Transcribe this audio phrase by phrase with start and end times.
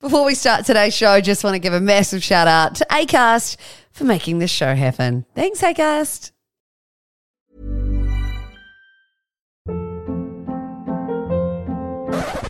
[0.00, 3.58] Before we start today's show, just want to give a massive shout out to ACAST
[3.92, 5.26] for making this show happen.
[5.34, 6.32] Thanks, ACAST.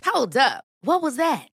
[0.05, 0.63] Hold up.
[0.83, 1.50] What was that?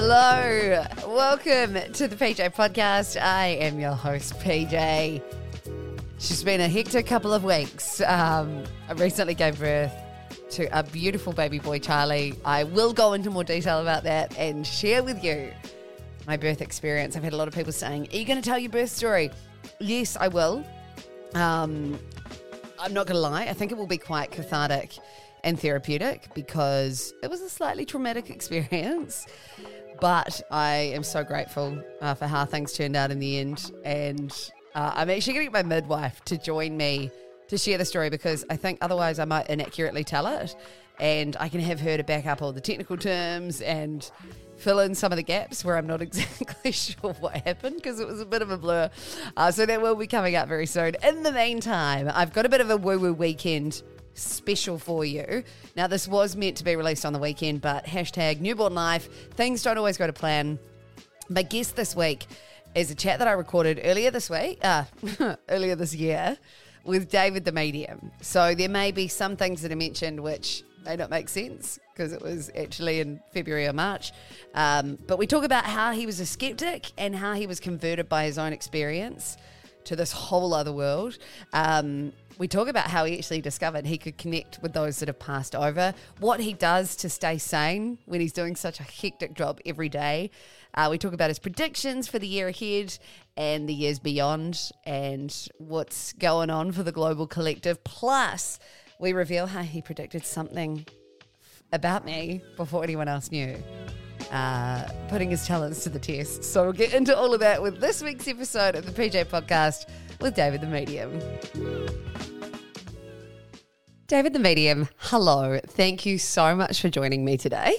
[0.00, 3.20] Hello, welcome to the PJ podcast.
[3.20, 5.20] I am your host, PJ.
[6.20, 8.00] She's been a hectic couple of weeks.
[8.02, 9.92] Um, I recently gave birth
[10.50, 12.36] to a beautiful baby boy, Charlie.
[12.44, 15.50] I will go into more detail about that and share with you
[16.28, 17.16] my birth experience.
[17.16, 19.32] I've had a lot of people saying, Are you going to tell your birth story?
[19.80, 20.64] Yes, I will.
[21.34, 21.98] Um,
[22.78, 24.96] I'm not going to lie, I think it will be quite cathartic
[25.44, 29.26] and therapeutic because it was a slightly traumatic experience.
[30.00, 33.72] But I am so grateful uh, for how things turned out in the end.
[33.84, 34.32] And
[34.74, 37.10] uh, I'm actually going to get my midwife to join me
[37.48, 40.54] to share the story because I think otherwise I might inaccurately tell it.
[41.00, 44.08] And I can have her to back up all the technical terms and
[44.56, 48.06] fill in some of the gaps where I'm not exactly sure what happened because it
[48.06, 48.90] was a bit of a blur.
[49.36, 50.96] Uh, so that will be coming up very soon.
[51.02, 53.82] In the meantime, I've got a bit of a woo woo weekend
[54.20, 55.44] special for you.
[55.76, 59.62] Now, this was meant to be released on the weekend, but hashtag newborn life, things
[59.62, 60.58] don't always go to plan.
[61.28, 62.26] My guest this week
[62.74, 64.84] is a chat that I recorded earlier this week, uh,
[65.48, 66.38] earlier this year,
[66.84, 68.10] with David the Medium.
[68.20, 72.12] So there may be some things that are mentioned which may not make sense because
[72.12, 74.12] it was actually in February or March.
[74.54, 78.08] Um, but we talk about how he was a skeptic and how he was converted
[78.08, 79.36] by his own experience
[79.84, 81.18] to this whole other world.
[81.52, 85.18] Um, we talk about how he actually discovered he could connect with those that have
[85.18, 89.60] passed over, what he does to stay sane when he's doing such a hectic job
[89.66, 90.30] every day.
[90.74, 92.96] Uh, we talk about his predictions for the year ahead
[93.36, 97.82] and the years beyond and what's going on for the global collective.
[97.82, 98.60] Plus,
[99.00, 100.86] we reveal how he predicted something
[101.72, 103.56] about me before anyone else knew.
[104.30, 106.44] Uh, putting his talents to the test.
[106.44, 109.88] So we'll get into all of that with this week's episode of the PJ Podcast
[110.20, 112.07] with David the Medium.
[114.08, 115.60] David the Medium, hello.
[115.66, 117.76] Thank you so much for joining me today.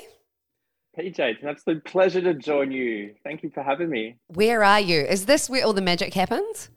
[0.96, 3.16] PJ, it's an absolute pleasure to join you.
[3.24, 4.16] Thank you for having me.
[4.28, 5.02] Where are you?
[5.02, 6.70] Is this where all the magic happens?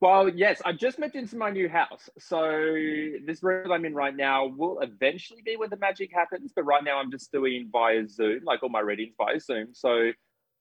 [0.00, 2.10] Well, yes, I just moved into my new house.
[2.18, 2.40] So
[3.24, 6.50] this room I'm in right now will eventually be where the magic happens.
[6.52, 9.68] But right now I'm just doing via Zoom, like all my readings via Zoom.
[9.74, 10.10] So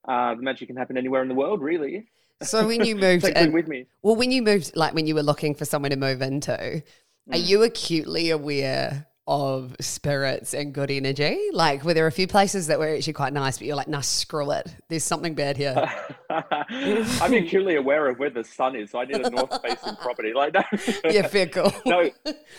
[0.07, 2.07] uh, the magic can happen anywhere in the world, really.
[2.43, 3.87] So when you moved in, with me.
[4.03, 6.83] Well, when you moved, like when you were looking for someone to move into,
[7.31, 7.47] are Mm.
[7.47, 11.37] you acutely aware of spirits and good energy?
[11.53, 14.01] Like, were there a few places that were actually quite nice, but you're like, nah,
[14.01, 14.73] screw it.
[14.87, 15.75] There's something bad here.
[16.31, 20.33] I'm acutely aware of where the sun is, so I need a north facing property.
[20.33, 20.63] Like, no.
[21.05, 21.71] yeah, fair call.
[21.85, 22.09] no,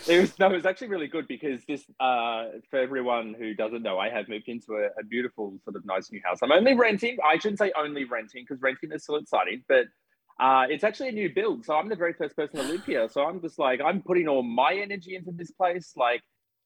[0.07, 3.83] it was no, it was actually really good because this, uh, for everyone who doesn't
[3.83, 6.39] know, I have moved into a, a beautiful, sort of nice new house.
[6.41, 7.17] I'm only renting.
[7.29, 9.87] I shouldn't say only renting because renting is still exciting, but
[10.41, 11.63] uh, it's actually a new build.
[11.63, 13.07] So I'm the very first person to live here.
[13.07, 15.93] So I'm just like, I'm putting all my energy into this place.
[15.95, 16.21] Like,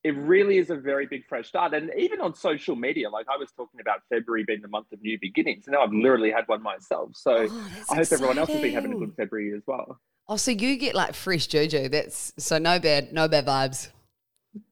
[0.05, 1.73] it really is a very big fresh start.
[1.73, 5.01] And even on social media, like I was talking about February being the month of
[5.01, 5.67] new beginnings.
[5.67, 7.11] And now I've literally had one myself.
[7.15, 9.99] So Oh, I hope everyone else has been having a good February as well.
[10.29, 11.89] Oh, so you get like fresh juju.
[11.89, 13.89] That's so no bad, no bad vibes.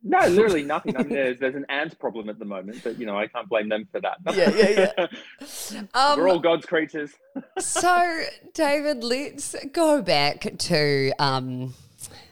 [0.02, 0.96] No, literally nothing.
[0.96, 3.50] I mean, there's there's an ant problem at the moment, but you know I can't
[3.50, 4.18] blame them for that.
[4.34, 5.88] Yeah, yeah, yeah.
[5.94, 7.12] Um, We're all God's creatures.
[7.60, 11.74] so, David, let's go back to um,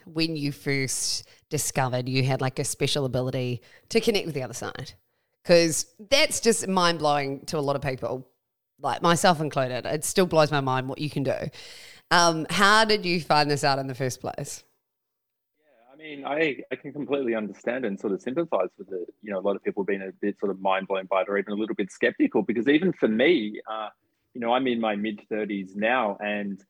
[0.06, 3.60] when you first discovered you had like a special ability
[3.90, 4.92] to connect with the other side,
[5.42, 8.26] because that's just mind blowing to a lot of people,
[8.80, 9.84] like myself included.
[9.86, 11.36] It still blows my mind what you can do.
[12.10, 14.62] Um, how did you find this out in the first place?
[16.02, 19.38] I mean, I, I can completely understand and sort of sympathize with the, you know,
[19.38, 21.52] a lot of people being a bit sort of mind blown by it or even
[21.52, 23.88] a little bit skeptical because even for me, uh,
[24.34, 26.60] you know, I'm in my mid 30s now and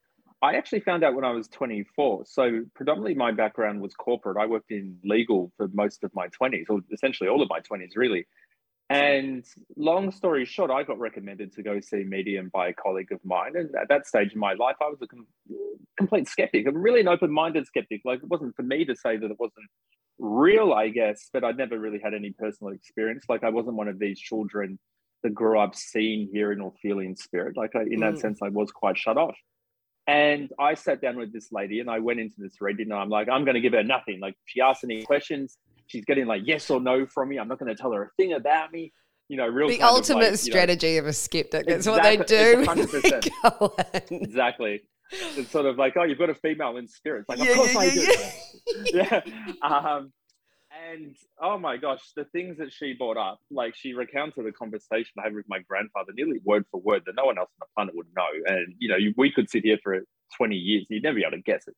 [0.42, 2.24] I actually found out when I was 24.
[2.26, 4.36] So predominantly my background was corporate.
[4.36, 7.96] I worked in legal for most of my 20s or essentially all of my 20s,
[7.96, 8.26] really.
[8.92, 9.42] And
[9.74, 13.52] long story short, I got recommended to go see Medium by a colleague of mine.
[13.54, 15.26] And at that stage in my life, I was a com-
[15.96, 18.02] complete skeptic, a really an open minded skeptic.
[18.04, 19.66] Like it wasn't for me to say that it wasn't
[20.18, 23.24] real, I guess, but I'd never really had any personal experience.
[23.30, 24.78] Like I wasn't one of these children
[25.22, 27.56] that grew up seeing, hearing, or feeling spirit.
[27.56, 28.20] Like I, in that mm.
[28.20, 29.36] sense, I was quite shut off.
[30.06, 33.08] And I sat down with this lady and I went into this reading and I'm
[33.08, 34.20] like, I'm going to give her nothing.
[34.20, 35.56] Like if she asked any questions
[35.92, 37.38] she's getting like yes or no from me.
[37.38, 38.92] I'm not going to tell her a thing about me.
[39.28, 41.66] You know, real the ultimate like, strategy know, of a skeptic.
[41.66, 42.86] That's exactly, what they do.
[42.86, 43.28] Percent.
[44.10, 44.82] Exactly.
[45.36, 47.20] It's sort of like, oh, you've got a female in spirit.
[47.20, 48.00] It's like, yeah, of course yeah, I do.
[48.92, 49.20] Yeah.
[49.62, 49.66] yeah.
[49.66, 50.12] Um,
[50.90, 55.12] and oh my gosh, the things that she brought up, like she recounted a conversation
[55.18, 57.74] I had with my grandfather, nearly word for word, that no one else on the
[57.76, 58.26] planet would know.
[58.46, 60.00] And you know, we could sit here for
[60.36, 61.76] 20 years, and you'd never be able to guess it.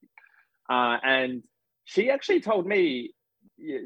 [0.71, 1.43] Uh, and
[1.85, 3.13] she actually told me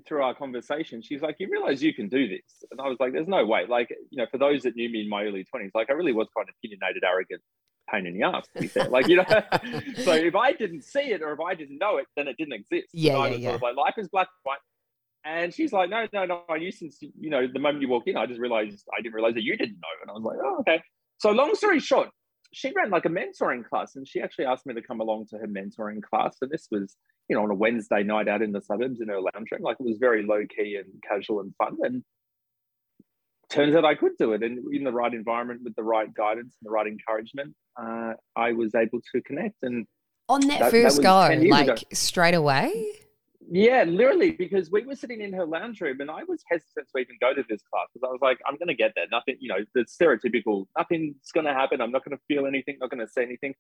[0.07, 3.13] through our conversation, she's like, "You realize you can do this?" And I was like,
[3.13, 5.73] "There's no way." Like, you know, for those that knew me in my early twenties,
[5.75, 7.43] like I really was quite opinionated, arrogant,
[7.91, 8.47] pain in the ass.
[8.55, 9.25] To be fair, like you know,
[10.05, 12.55] so if I didn't see it or if I didn't know it, then it didn't
[12.55, 12.89] exist.
[12.93, 13.49] Yeah, I yeah, was yeah.
[13.51, 14.59] Sort of like life is black and white.
[15.25, 16.43] And she's like, "No, no, no.
[16.49, 19.15] I knew since you know the moment you walk in, I just realized I didn't
[19.15, 20.83] realize that you didn't know." And I was like, "Oh, okay."
[21.19, 22.11] So long story short,
[22.53, 25.39] she ran like a mentoring class and she actually asked me to come along to
[25.39, 26.37] her mentoring class.
[26.41, 26.97] And this was,
[27.29, 29.63] you know, on a Wednesday night out in the suburbs in her lounge room.
[29.63, 31.77] Like it was very low key and casual and fun.
[31.83, 32.03] And
[33.51, 34.43] turns out I could do it.
[34.43, 38.53] And in the right environment with the right guidance and the right encouragement, uh, I
[38.53, 39.57] was able to connect.
[39.63, 39.87] And
[40.29, 41.83] on that, that first that go, like ago.
[41.93, 42.93] straight away?
[43.51, 47.01] Yeah, literally, because we were sitting in her lounge room and I was hesitant to
[47.01, 49.07] even go to this class because I was like, I'm going to get there.
[49.11, 51.81] Nothing, you know, the stereotypical, nothing's going to happen.
[51.81, 53.55] I'm not going to feel anything, not going to say anything.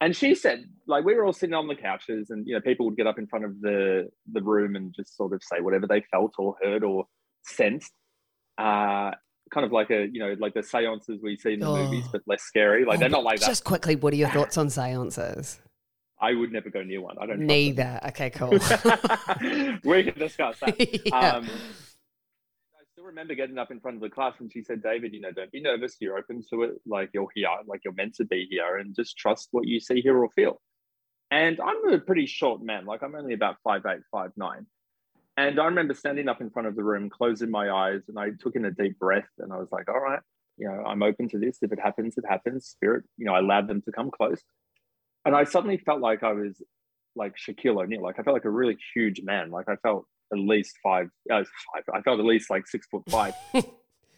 [0.00, 2.86] And she said, like, we were all sitting on the couches and, you know, people
[2.86, 5.86] would get up in front of the, the room and just sort of say whatever
[5.86, 7.06] they felt or heard or
[7.44, 7.92] sensed.
[8.58, 9.12] Uh,
[9.52, 11.76] kind of like a, you know, like the seances we see in the oh.
[11.76, 12.84] movies, but less scary.
[12.84, 13.46] Like, oh, they're not like that.
[13.46, 15.60] Just quickly, what are your thoughts on seances?
[16.20, 17.16] I would never go near one.
[17.20, 17.40] I don't.
[17.40, 18.00] Neither.
[18.08, 18.50] Okay, cool.
[19.84, 20.76] we can discuss that.
[21.06, 21.30] yeah.
[21.30, 21.48] um,
[23.06, 25.50] remember getting up in front of the class and she said, "David, you know, don't
[25.52, 25.96] be nervous.
[26.00, 26.72] You're open to it.
[26.86, 27.48] Like you're here.
[27.66, 30.60] Like you're meant to be here, and just trust what you see, hear, or feel."
[31.30, 32.86] And I'm a pretty short man.
[32.86, 34.66] Like I'm only about five eight, five nine.
[35.36, 38.30] And I remember standing up in front of the room, closing my eyes, and I
[38.38, 40.20] took in a deep breath, and I was like, "All right,
[40.58, 41.58] you know, I'm open to this.
[41.62, 42.66] If it happens, it happens.
[42.66, 44.42] Spirit, you know, I allowed them to come close."
[45.26, 46.62] and I suddenly felt like I was
[47.16, 48.00] like Shaquille O'Neal.
[48.00, 49.50] Like I felt like a really huge man.
[49.50, 51.44] Like I felt at least five, uh,
[51.74, 53.34] five I felt at least like six foot five.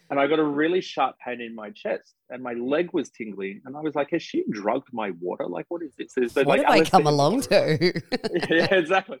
[0.09, 3.61] and I got a really sharp pain in my chest, and my leg was tingling.
[3.65, 5.47] And I was like, "Has she drugged my water?
[5.47, 6.17] Like, what is this?
[6.17, 7.77] Is what like, did I come along to?"
[8.49, 9.19] yeah, exactly.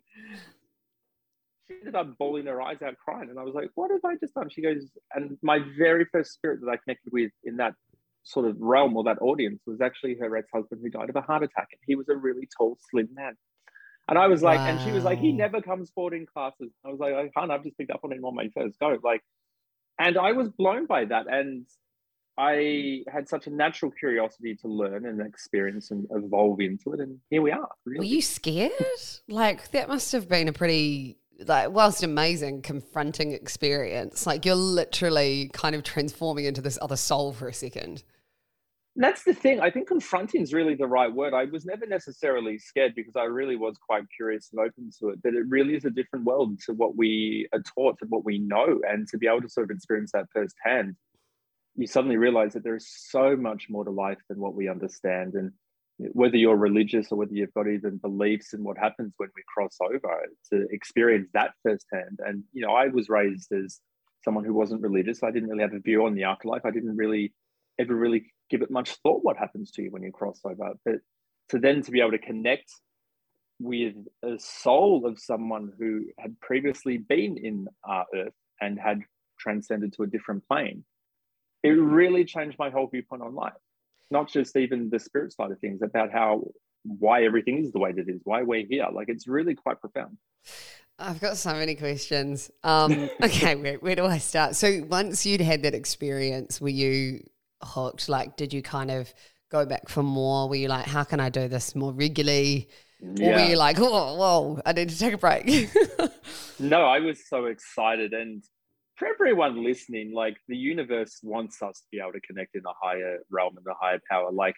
[1.67, 4.15] She ended up bawling her eyes out, crying, and I was like, "What have I
[4.15, 7.75] just done?" She goes, and my very first spirit that I connected with in that
[8.23, 11.41] sort of realm or that audience was actually her ex-husband who died of a heart
[11.41, 13.33] attack and he was a really tall slim man
[14.09, 14.67] and i was like wow.
[14.67, 16.71] and she was like he never comes forward in classes.
[16.85, 18.97] I was like i can't i've just picked up on him on my first go.
[19.03, 19.21] Like
[19.97, 21.27] and i was blown by that.
[21.29, 21.65] And
[22.37, 26.99] i had such a natural curiosity to learn and experience and evolve into it.
[26.99, 27.99] And here we are really.
[27.99, 28.71] were you scared?
[29.27, 34.25] Like that must have been a pretty like whilst amazing confronting experience.
[34.25, 38.03] Like you're literally kind of transforming into this other soul for a second
[38.95, 39.61] that's the thing.
[39.61, 41.33] I think confronting is really the right word.
[41.33, 45.21] I was never necessarily scared because I really was quite curious and open to it.
[45.23, 48.39] But it really is a different world to what we are taught and what we
[48.39, 48.81] know.
[48.87, 50.95] And to be able to sort of experience that firsthand,
[51.75, 55.35] you suddenly realize that there is so much more to life than what we understand.
[55.35, 55.51] And
[55.97, 59.77] whether you're religious or whether you've got even beliefs in what happens when we cross
[59.81, 62.19] over, to experience that firsthand.
[62.25, 63.79] And, you know, I was raised as
[64.23, 65.23] someone who wasn't religious.
[65.23, 66.65] I didn't really have a view on the afterlife.
[66.65, 67.33] I didn't really
[67.79, 70.73] ever really give it much thought what happens to you when you cross over.
[70.85, 70.95] But
[71.49, 72.71] to then to be able to connect
[73.59, 79.01] with a soul of someone who had previously been in our earth and had
[79.39, 80.83] transcended to a different plane.
[81.63, 83.53] It really changed my whole viewpoint on life,
[84.11, 86.45] not just even the spirit side of things, about how
[86.83, 88.87] why everything is the way that it is, why we're here.
[88.93, 90.17] Like it's really quite profound.
[90.97, 92.49] I've got so many questions.
[92.63, 94.55] Um, okay, where, where do I start?
[94.55, 97.21] So once you'd had that experience, were you
[97.61, 98.09] hooked?
[98.09, 99.13] Like, did you kind of
[99.49, 100.47] go back for more?
[100.47, 102.69] Were you like, how can I do this more regularly?
[103.01, 103.29] Yeah.
[103.29, 105.45] Or were you like, oh, whoa, I need to take a break?
[106.59, 108.13] no, I was so excited.
[108.13, 108.43] And
[108.97, 112.73] for everyone listening, like the universe wants us to be able to connect in a
[112.81, 114.31] higher realm and a higher power.
[114.31, 114.55] Like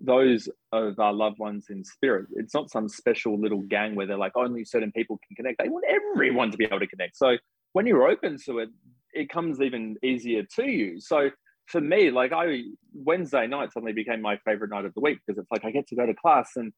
[0.00, 4.16] those of our loved ones in spirit, it's not some special little gang where they're
[4.16, 5.62] like, only certain people can connect.
[5.62, 7.16] They want everyone to be able to connect.
[7.16, 7.36] So
[7.74, 8.70] when you're open to it,
[9.12, 10.98] it comes even easier to you.
[10.98, 11.30] So
[11.72, 12.60] for me, like I
[12.94, 15.88] Wednesday night suddenly became my favorite night of the week because it's like I get
[15.88, 16.72] to go to class and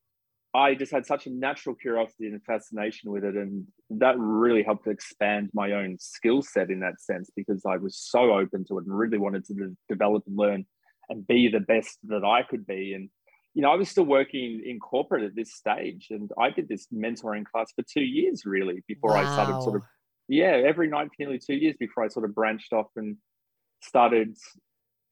[0.54, 3.34] I just had such a natural curiosity and fascination with it.
[3.34, 7.98] And that really helped expand my own skill set in that sense because I was
[7.98, 10.64] so open to it and really wanted to de- develop and learn
[11.08, 12.94] and be the best that I could be.
[12.94, 13.10] And,
[13.54, 16.06] you know, I was still working in corporate at this stage.
[16.10, 19.22] And I did this mentoring class for two years, really, before wow.
[19.22, 19.82] I started sort of,
[20.28, 23.16] yeah, every night for nearly two years before I sort of branched off and
[23.82, 24.36] started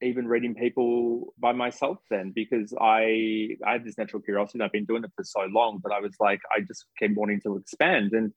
[0.03, 4.71] even reading people by myself then because I I had this natural curiosity and I've
[4.71, 7.57] been doing it for so long, but I was like, I just kept wanting to
[7.57, 8.13] expand.
[8.13, 8.33] And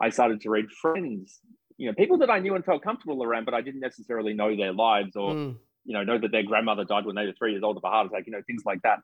[0.00, 1.40] I started to read friends,
[1.76, 4.56] you know, people that I knew and felt comfortable around, but I didn't necessarily know
[4.56, 5.56] their lives or, mm.
[5.84, 7.88] you know, know that their grandmother died when they were three years old of a
[7.88, 8.98] heart attack, you know, things like that.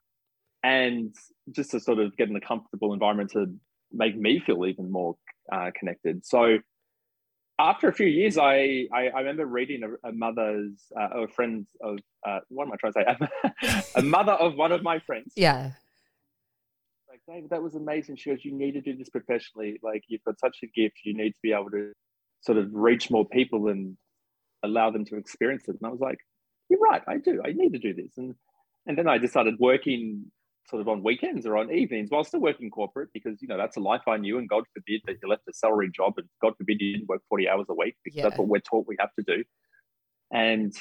[0.62, 1.14] And
[1.50, 3.54] just to sort of get in a comfortable environment to
[3.92, 5.16] make me feel even more
[5.50, 6.24] uh, connected.
[6.26, 6.58] So
[7.60, 11.66] after a few years, I I, I remember reading a, a mother's uh, a friend
[11.82, 13.28] of uh, what am I trying to
[13.62, 13.82] say?
[13.96, 15.32] a mother of one of my friends.
[15.36, 15.72] Yeah.
[17.08, 18.16] Like David, that was amazing.
[18.16, 19.78] She goes, "You need to do this professionally.
[19.82, 21.00] Like you've got such a gift.
[21.04, 21.92] You need to be able to
[22.40, 23.96] sort of reach more people and
[24.62, 26.18] allow them to experience it." And I was like,
[26.68, 27.02] "You're right.
[27.06, 27.42] I do.
[27.44, 28.34] I need to do this." And
[28.86, 30.30] and then I decided working
[30.70, 33.76] sort of on weekends or on evenings while still working corporate because you know that's
[33.76, 36.54] a life I knew and God forbid that you left a salary job and God
[36.56, 38.22] forbid you didn't work 40 hours a week because yeah.
[38.24, 39.44] that's what we're taught we have to do.
[40.32, 40.72] And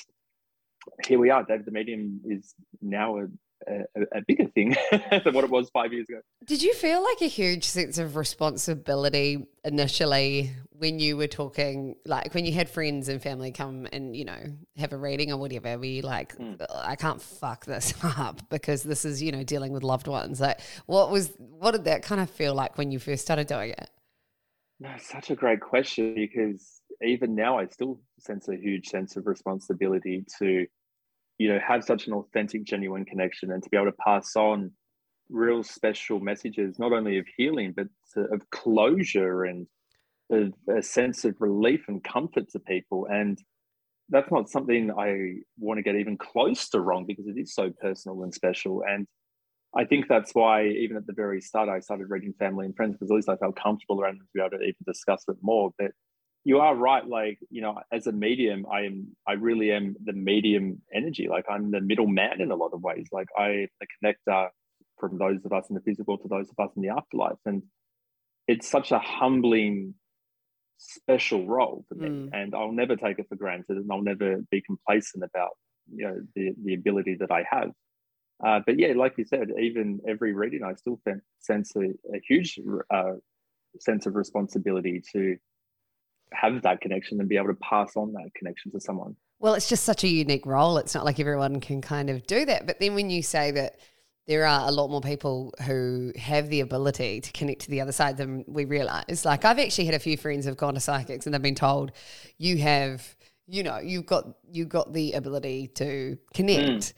[1.06, 1.44] here we are.
[1.44, 3.26] David the Medium is now a,
[3.68, 6.22] a, a, bigger thing than what it was five years ago.
[6.46, 12.34] Did you feel like a huge sense of responsibility initially when you were talking, like
[12.34, 14.40] when you had friends and family come and, you know,
[14.78, 16.66] have a reading or whatever, were you like, mm.
[16.74, 20.40] I can't fuck this up because this is, you know, dealing with loved ones?
[20.40, 23.72] Like, what was, what did that kind of feel like when you first started doing
[23.72, 23.90] it?
[24.80, 29.28] No, such a great question because even now I still sense a huge sense of
[29.28, 30.66] responsibility to
[31.40, 34.72] you know have such an authentic genuine connection and to be able to pass on
[35.30, 37.88] real special messages not only of healing but
[38.32, 39.66] of closure and
[40.30, 43.08] of a sense of relief and comfort to people.
[43.10, 43.42] And
[44.10, 47.72] that's not something i want to get even close to wrong because it is so
[47.82, 48.84] personal and special.
[48.88, 49.08] And
[49.76, 52.94] i think that's why even at the very start i started reading family and friends
[52.96, 55.38] because at least i felt comfortable around them to be able to even discuss it
[55.42, 55.72] more.
[55.78, 55.92] But
[56.50, 60.14] you are right like you know as a medium i am i really am the
[60.14, 63.88] medium energy like i'm the middle man in a lot of ways like i the
[63.94, 64.48] connector
[65.00, 67.62] from those of us in the physical to those of us in the afterlife and
[68.48, 69.94] it's such a humbling
[70.80, 72.30] special role for me mm.
[72.34, 75.52] and i'll never take it for granted and i'll never be complacent about
[75.94, 77.70] you know the, the ability that i have
[78.44, 81.00] uh, but yeah like you said even every reading i still
[81.40, 82.60] sense a, a huge
[82.92, 83.14] uh,
[83.80, 85.38] sense of responsibility to
[86.34, 89.16] have that connection and be able to pass on that connection to someone.
[89.40, 90.78] Well, it's just such a unique role.
[90.78, 92.68] It's not like everyone can kind of do that.
[92.68, 93.78] But then when you say that
[94.30, 97.92] there are a lot more people who have the ability to connect to the other
[97.92, 99.26] side than we realize.
[99.26, 101.92] Like I've actually had a few friends who've gone to psychics and they've been told
[102.38, 103.16] you have,
[103.48, 106.70] you know, you've got you've got the ability to connect.
[106.70, 106.94] Mm.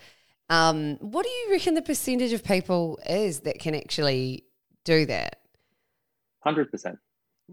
[0.54, 4.44] Um, what do you reckon the percentage of people is that can actually
[4.84, 5.40] do that?
[6.42, 7.00] Hundred percent.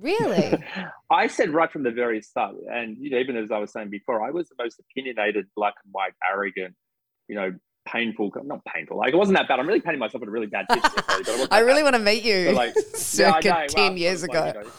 [0.00, 0.62] Really?
[1.10, 3.90] I said right from the very start, and you know, even as I was saying
[3.90, 6.74] before, I was the most opinionated, black and white, arrogant,
[7.28, 7.52] you know,
[7.86, 8.98] painful, not painful.
[8.98, 9.58] Like it wasn't that bad.
[9.58, 11.46] I'm really painting myself in a really bad picture.
[11.50, 12.52] I really want to meet you.
[12.52, 14.40] like circa yeah, ten well, years ago.
[14.40, 14.70] Like, you know,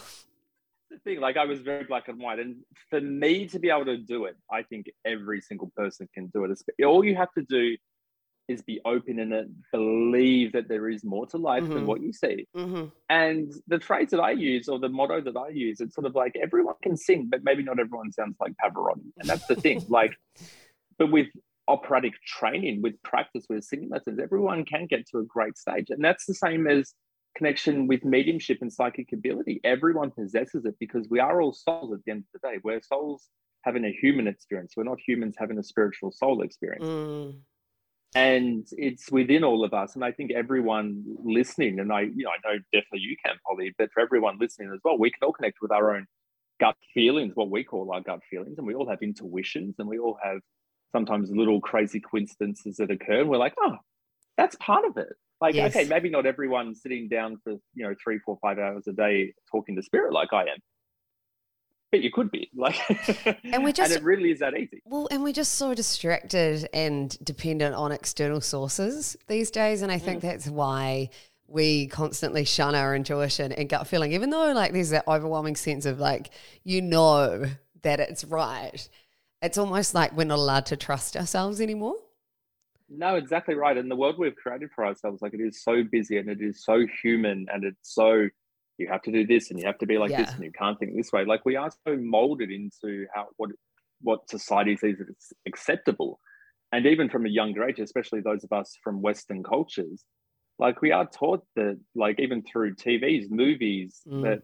[0.91, 2.57] the thing, like I was very black and white, and
[2.89, 6.45] for me to be able to do it, I think every single person can do
[6.45, 6.85] it.
[6.85, 7.75] All you have to do
[8.50, 11.74] is be open in it, believe that there is more to life mm-hmm.
[11.74, 12.46] than what you see.
[12.56, 12.86] Mm-hmm.
[13.10, 16.15] And the phrase that I use or the motto that I use, it's sort of
[16.15, 19.12] like everyone can sing, but maybe not everyone sounds like Pavarotti.
[19.20, 19.86] And that's the thing.
[19.89, 20.15] like,
[20.98, 21.27] but with
[21.68, 25.88] operatic training, with practice, with singing lessons, everyone can get to a great stage.
[25.89, 26.94] And that's the same as
[27.36, 29.62] connection with mediumship and psychic ability.
[29.63, 32.58] Everyone possesses it because we are all souls at the end of the day.
[32.63, 33.29] We're souls
[33.63, 34.74] having a human experience.
[34.75, 36.86] We're not humans having a spiritual soul experience.
[36.86, 37.39] Mm.
[38.16, 39.96] And it's within all of us.
[39.96, 43.74] And I think everyone listening, and I, you know, I know definitely you can, Polly,
[43.78, 46.08] but for everyone listening as well, we can all connect with our own
[46.60, 48.58] gut feelings, what we call our gut feelings.
[48.58, 50.39] And we all have intuitions and we all have
[50.92, 53.22] sometimes little crazy coincidences that occur.
[53.22, 53.78] And we're like, oh,
[54.38, 55.10] that's part of it.
[55.39, 55.75] Like, yes.
[55.75, 59.34] okay, maybe not everyone sitting down for, you know, three, four, five hours a day
[59.51, 60.58] talking to spirit like I am.
[61.91, 62.77] But you could be like,
[63.43, 64.81] and we just, and it really is that easy.
[64.86, 69.98] Well, and we're just so distracted and dependent on external sources these days, and I
[69.98, 70.22] think mm.
[70.22, 71.10] that's why
[71.48, 75.86] we constantly shun our intuition and gut feeling, even though like there's that overwhelming sense
[75.86, 76.29] of like
[76.63, 77.46] you know
[77.81, 78.88] that it's right.
[79.41, 81.96] It's almost like we're not allowed to trust ourselves anymore.
[82.89, 83.77] No, exactly right.
[83.77, 86.63] And the world we've created for ourselves, like it is so busy and it is
[86.63, 88.29] so human and it's so
[88.79, 90.24] you have to do this and you have to be like yeah.
[90.24, 91.25] this and you can't think this way.
[91.25, 93.51] Like we are so molded into how what
[94.01, 96.19] what society sees as acceptable.
[96.71, 100.03] And even from a younger age, especially those of us from Western cultures,
[100.59, 104.24] like we are taught that like even through TVs, movies, mm.
[104.24, 104.43] that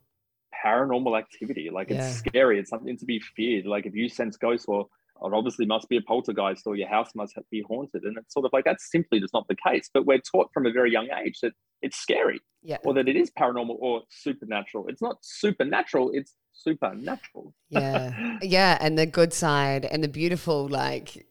[0.65, 2.05] paranormal activity, like yeah.
[2.05, 3.65] it's scary, it's something to be feared.
[3.65, 4.87] Like if you sense ghosts or
[5.17, 8.03] or obviously must be a poltergeist or your house must be haunted.
[8.03, 9.89] And it's sort of like that's simply just not the case.
[9.93, 12.77] But we're taught from a very young age that it's scary yeah.
[12.83, 14.87] or that it is paranormal or supernatural.
[14.87, 17.53] It's not supernatural, it's supernatural.
[17.69, 18.37] yeah.
[18.41, 18.77] Yeah.
[18.81, 21.25] And the good side and the beautiful, like,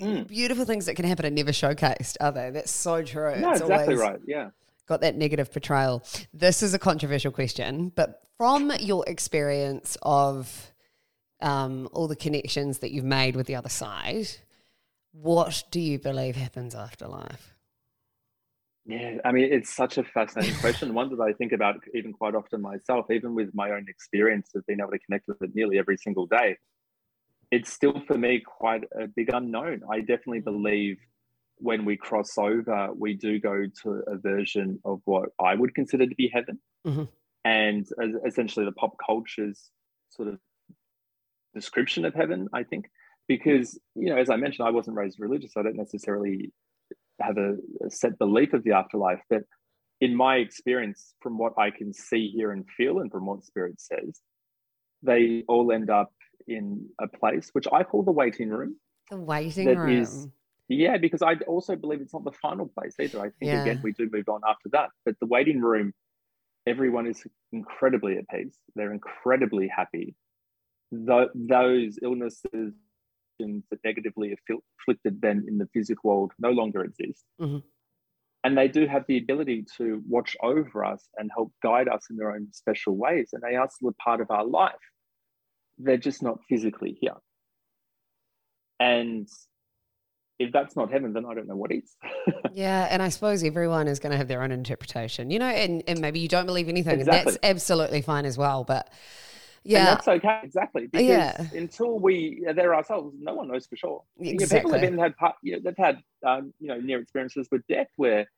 [0.00, 0.26] mm.
[0.26, 2.50] beautiful things that can happen are never showcased, are they?
[2.50, 3.38] That's so true.
[3.38, 4.18] No, it's exactly right.
[4.26, 4.50] Yeah.
[4.88, 6.02] Got that negative portrayal.
[6.32, 10.72] This is a controversial question, but from your experience of
[11.42, 14.28] um, all the connections that you've made with the other side,
[15.12, 17.54] what do you believe happens after life?
[18.86, 20.94] Yeah, I mean, it's such a fascinating question.
[20.94, 24.66] One that I think about even quite often myself, even with my own experience of
[24.66, 26.56] being able to connect with it nearly every single day.
[27.50, 29.82] It's still for me quite a big unknown.
[29.90, 30.98] I definitely believe
[31.56, 36.06] when we cross over, we do go to a version of what I would consider
[36.06, 36.58] to be heaven.
[36.86, 37.04] Mm-hmm.
[37.44, 37.86] And
[38.26, 39.70] essentially, the pop culture's
[40.08, 40.38] sort of
[41.54, 42.90] description of heaven, I think, hmm.
[43.28, 45.52] because, you know, as I mentioned, I wasn't raised religious.
[45.56, 46.52] I don't necessarily
[47.20, 49.20] have a, a set belief of the afterlife.
[49.28, 49.42] But
[50.00, 53.80] in my experience, from what I can see, hear, and feel, and from what Spirit
[53.80, 54.20] says,
[55.02, 56.12] they all end up
[56.48, 58.76] in a place which I call the waiting room.
[59.10, 60.02] The waiting room.
[60.02, 60.28] Is,
[60.68, 63.18] yeah, because I also believe it's not the final place either.
[63.18, 63.62] I think yeah.
[63.62, 65.92] again we do move on after that, but the waiting room,
[66.66, 68.56] everyone is incredibly at peace.
[68.74, 70.14] They're incredibly happy
[70.90, 72.74] the, those illnesses
[73.70, 74.34] that negatively
[74.78, 77.24] afflicted them in the physical world no longer exist.
[77.40, 77.58] Mm-hmm.
[78.42, 82.16] And they do have the ability to watch over us and help guide us in
[82.16, 83.30] their own special ways.
[83.32, 84.74] And they are still a part of our life.
[85.78, 87.16] They're just not physically here.
[88.78, 89.28] And
[90.38, 91.94] if that's not heaven, then I don't know what is.
[92.52, 95.82] yeah, and I suppose everyone is going to have their own interpretation, you know, and,
[95.86, 97.18] and maybe you don't believe anything, exactly.
[97.18, 98.64] and that's absolutely fine as well.
[98.64, 98.90] But
[99.64, 100.40] yeah, and that's okay.
[100.42, 101.46] Exactly, because yeah.
[101.52, 104.02] until we are there ourselves, no one knows for sure.
[104.18, 104.58] Exactly.
[104.58, 107.88] people have even had you know, they've had um, you know near experiences with death
[107.96, 108.30] where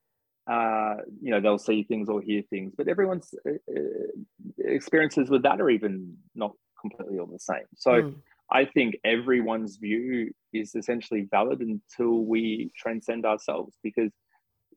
[0.50, 5.42] uh, you know they'll see things or hear things, but everyone's uh, uh experiences with
[5.42, 7.66] that are even not completely all the same.
[7.76, 7.90] So.
[7.90, 8.14] Mm.
[8.50, 14.10] I think everyone's view is essentially valid until we transcend ourselves because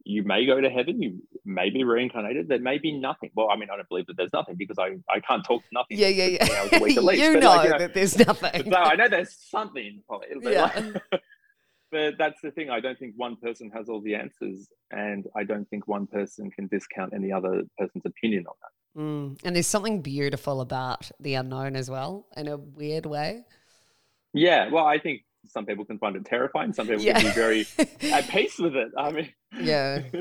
[0.06, 3.32] you may go to heaven, you may be reincarnated, there may be nothing.
[3.36, 5.70] Well, I mean, I don't believe that there's nothing because I, I can't talk to
[5.74, 5.98] nothing.
[5.98, 6.64] Yeah, yeah, yeah.
[6.72, 8.72] you know like, you know, that there's nothing.
[8.72, 10.04] So I know there's something.
[10.08, 10.72] But yeah.
[11.12, 11.22] Like,
[11.92, 12.70] but that's the thing.
[12.70, 16.52] I don't think one person has all the answers, and I don't think one person
[16.52, 19.02] can discount any other person's opinion on that.
[19.02, 19.40] Mm.
[19.44, 23.44] And there's something beautiful about the unknown as well, in a weird way.
[24.34, 26.74] Yeah, well, I think some people can find it terrifying.
[26.74, 27.20] Some people yeah.
[27.20, 27.68] can be very
[28.12, 28.92] at peace with it.
[28.98, 30.02] I mean, yeah.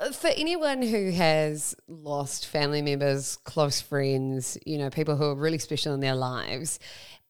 [0.00, 5.34] Uh, for anyone who has lost family members, close friends, you know, people who are
[5.34, 6.78] really special in their lives,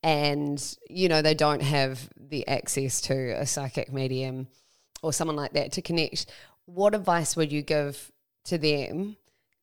[0.04, 4.46] and you know they don't have the access to a psychic medium
[5.02, 6.26] or someone like that to connect,
[6.66, 8.10] what advice would you give
[8.44, 9.16] to them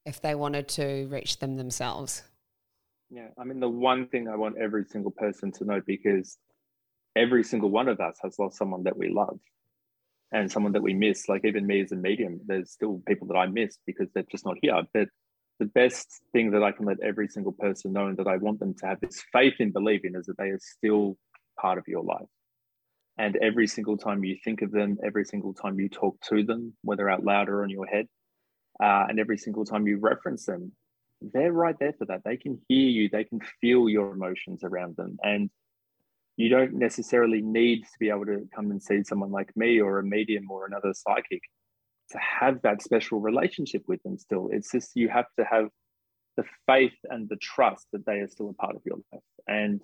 [0.05, 2.23] if they wanted to reach them themselves?
[3.09, 6.37] Yeah, I mean, the one thing I want every single person to know because
[7.15, 9.39] every single one of us has lost someone that we love
[10.31, 11.27] and someone that we miss.
[11.27, 14.45] Like even me as a medium, there's still people that I miss because they're just
[14.45, 14.81] not here.
[14.93, 15.09] But
[15.59, 18.59] the best thing that I can let every single person know and that I want
[18.59, 21.17] them to have this faith in believing is that they are still
[21.59, 22.27] part of your life.
[23.17, 26.73] And every single time you think of them, every single time you talk to them,
[26.81, 28.07] whether out loud or in your head,
[28.81, 30.71] uh, and every single time you reference them,
[31.21, 32.23] they're right there for that.
[32.25, 35.17] They can hear you, they can feel your emotions around them.
[35.21, 35.51] And
[36.37, 39.99] you don't necessarily need to be able to come and see someone like me or
[39.99, 41.41] a medium or another psychic
[42.11, 44.49] to have that special relationship with them still.
[44.51, 45.69] It's just you have to have
[46.37, 49.21] the faith and the trust that they are still a part of your life.
[49.47, 49.81] And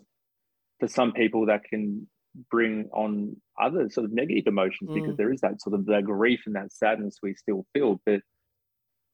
[0.79, 2.07] for some people, that can
[2.51, 4.95] bring on other sort of negative emotions mm.
[4.95, 7.99] because there is that sort of the grief and that sadness we still feel.
[8.05, 8.21] But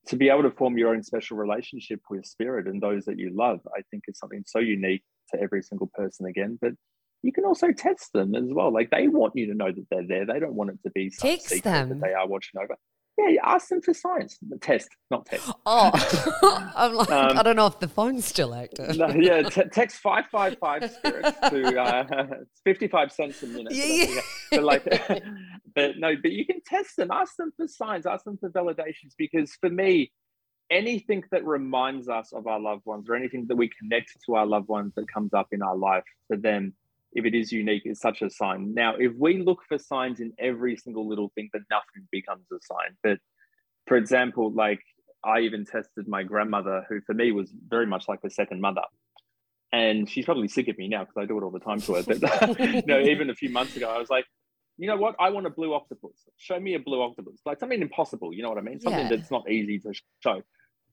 [0.08, 3.32] to be able to form your own special relationship with spirit and those that you
[3.34, 6.60] love, I think is something so unique to every single person again.
[6.62, 6.74] But
[7.24, 8.72] you can also test them as well.
[8.72, 10.26] Like they want you to know that they're there.
[10.26, 11.90] They don't want it to be some text secret them.
[11.90, 12.76] that they are watching over.
[13.18, 14.40] Yeah, you ask them for science.
[14.60, 15.50] Test, not text.
[15.66, 15.92] Oh,
[16.76, 18.98] I'm like, um, I don't know if the phone's still active.
[18.98, 22.26] No, yeah, t- text five five five spirits to uh,
[22.66, 23.72] fifty five cents a minute.
[23.72, 24.22] Yeah, yeah.
[24.52, 24.84] But like,
[25.76, 27.12] but no, but you can test them.
[27.12, 28.06] Ask them for signs.
[28.06, 29.14] Ask them for validations.
[29.18, 30.12] Because for me,
[30.70, 34.46] anything that reminds us of our loved ones, or anything that we connect to our
[34.46, 36.74] loved ones that comes up in our life, for them
[37.14, 38.74] if it is unique, is such a sign.
[38.74, 42.58] Now, if we look for signs in every single little thing, then nothing becomes a
[42.62, 42.98] sign.
[43.04, 43.20] But
[43.88, 44.82] for example, like
[45.24, 48.82] I even tested my grandmother, who for me was very much like a second mother.
[49.72, 51.96] And she's probably sick of me now because I do it all the time to
[51.96, 52.04] her.
[52.04, 54.26] But you know, even a few months ago, I was like,
[54.78, 55.16] you know what?
[55.20, 56.16] I want a blue octopus.
[56.38, 57.40] Show me a blue octopus.
[57.46, 58.34] Like something impossible.
[58.34, 58.80] You know what I mean?
[58.80, 59.16] Something yeah.
[59.16, 60.42] that's not easy to show.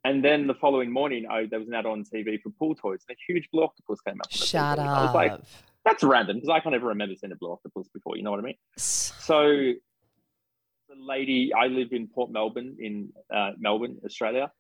[0.05, 3.05] And then the following morning, I, there was an ad on TV for pool toys,
[3.07, 4.31] and a huge blue octopus came up.
[4.31, 4.87] Shut up.
[4.87, 5.41] I was like,
[5.85, 8.17] that's random because I can't ever remember seeing a blue octopus before.
[8.17, 8.57] You know what I mean?
[8.77, 14.51] So, the lady, I live in Port Melbourne in uh, Melbourne, Australia,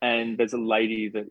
[0.00, 1.24] and there's a lady that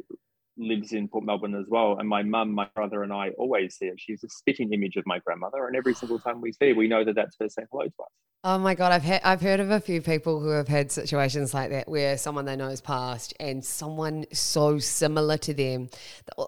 [0.58, 1.98] lives in Port Melbourne as well.
[2.00, 3.96] And my mum, my brother, and I always see her.
[3.98, 6.88] She's a spitting image of my grandmother, and every single time we see her, we
[6.88, 8.10] know that that's her saying hello to us.
[8.44, 11.54] Oh my god, I've he- I've heard of a few people who have had situations
[11.54, 15.90] like that where someone they know has passed, and someone so similar to them,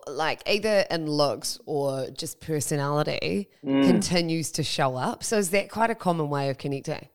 [0.07, 3.85] like either in looks or just personality, mm.
[3.85, 5.23] continues to show up.
[5.23, 7.09] So is that quite a common way of connecting?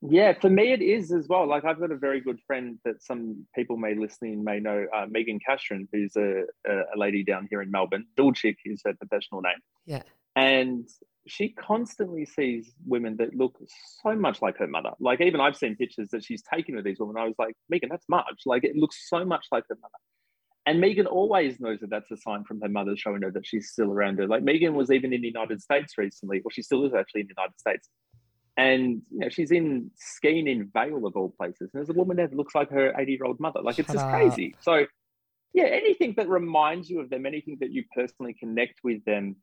[0.00, 1.46] Yeah, for me it is as well.
[1.48, 5.06] Like I've got a very good friend that some people may listening may know, uh,
[5.10, 8.06] Megan Castron, who's a, a, lady down here in Melbourne.
[8.16, 9.58] Bill Chick is her professional name.
[9.86, 10.02] Yeah.
[10.36, 10.88] And
[11.26, 13.58] she constantly sees women that look
[14.02, 14.90] so much like her mother.
[15.00, 17.16] Like even I've seen pictures that she's taken of these women.
[17.18, 18.42] I was like, Megan, that's Marge.
[18.46, 19.92] Like it looks so much like her mother.
[20.64, 23.70] And Megan always knows that that's a sign from her mother showing her that she's
[23.70, 24.28] still around her.
[24.28, 27.26] Like Megan was even in the United States recently, or she still is actually in
[27.26, 27.88] the United States
[28.58, 32.16] and you know she's in Skene in Vail of all places, and there's a woman
[32.16, 33.62] there that looks like her 80 year old mother.
[33.62, 34.10] Like Shut it's just up.
[34.10, 34.56] crazy.
[34.60, 34.84] So
[35.54, 39.36] yeah, anything that reminds you of them, anything that you personally connect with them,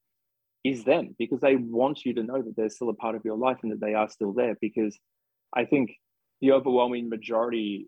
[0.65, 3.37] is them because they want you to know that they're still a part of your
[3.37, 4.57] life and that they are still there.
[4.59, 4.99] Because
[5.55, 5.91] I think
[6.41, 7.87] the overwhelming majority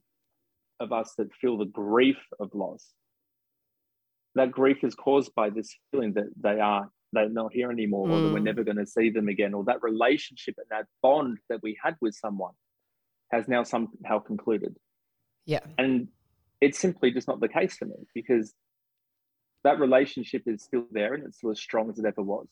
[0.80, 2.86] of us that feel the grief of loss,
[4.36, 8.12] that grief is caused by this feeling that they are they're not here anymore, mm.
[8.12, 8.44] or that we're mm.
[8.44, 11.96] never going to see them again, or that relationship and that bond that we had
[12.02, 12.54] with someone
[13.32, 14.76] has now somehow concluded.
[15.46, 15.62] Yeah.
[15.78, 16.10] And
[16.62, 18.54] it's simply just not the case for me because
[19.64, 22.48] that relationship is still there and it's still as strong as it ever was.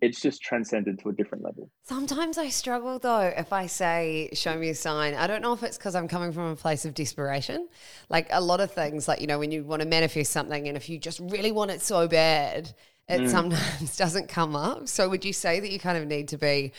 [0.00, 1.70] It's just transcended to a different level.
[1.84, 5.14] Sometimes I struggle though if I say, show me a sign.
[5.14, 7.68] I don't know if it's because I'm coming from a place of desperation.
[8.08, 10.76] Like a lot of things, like, you know, when you want to manifest something and
[10.76, 12.74] if you just really want it so bad,
[13.08, 13.30] it mm.
[13.30, 14.88] sometimes doesn't come up.
[14.88, 16.72] So would you say that you kind of need to be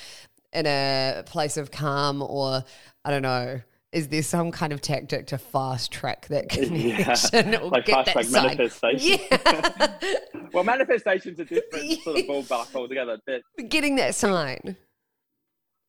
[0.51, 2.63] in a place of calm or
[3.05, 7.59] I don't know, is there some kind of tactic to fast track that connection yeah.
[7.59, 9.19] or like get fast track manifestation?
[9.29, 9.93] Yeah.
[10.53, 13.19] well, manifestation's a different sort of ballpark altogether.
[13.25, 14.77] But getting that sign.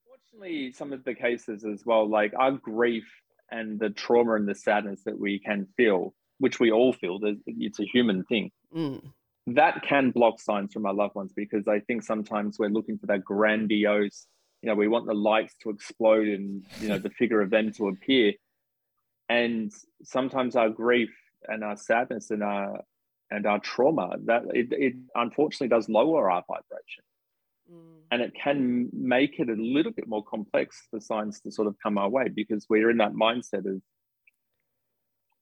[0.07, 3.05] Unfortunately, some of the cases as well, like our grief
[3.51, 7.81] and the trauma and the sadness that we can feel, which we all feel, it's
[7.81, 8.51] a human thing.
[8.75, 9.13] Mm
[9.47, 13.07] that can block signs from our loved ones because I think sometimes we're looking for
[13.07, 14.27] that grandiose,
[14.63, 17.73] you know, we want the lights to explode and, you know, the figure of them
[17.73, 18.33] to appear.
[19.29, 21.11] And sometimes our grief
[21.47, 22.81] and our sadness and our
[23.31, 27.05] and our trauma that it, it unfortunately does lower our vibration
[27.71, 28.01] mm.
[28.11, 31.75] and it can make it a little bit more complex for signs to sort of
[31.83, 33.81] come our way because we're in that mindset of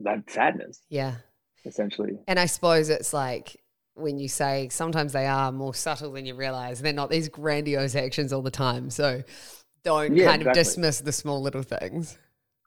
[0.00, 1.16] that sadness yeah
[1.64, 3.60] essentially and i suppose it's like
[3.94, 6.81] when you say sometimes they are more subtle than you realize.
[6.81, 8.90] They're not these grandiose actions all the time.
[8.90, 9.22] So
[9.85, 10.61] don't yeah, kind exactly.
[10.61, 12.18] of dismiss the small little things.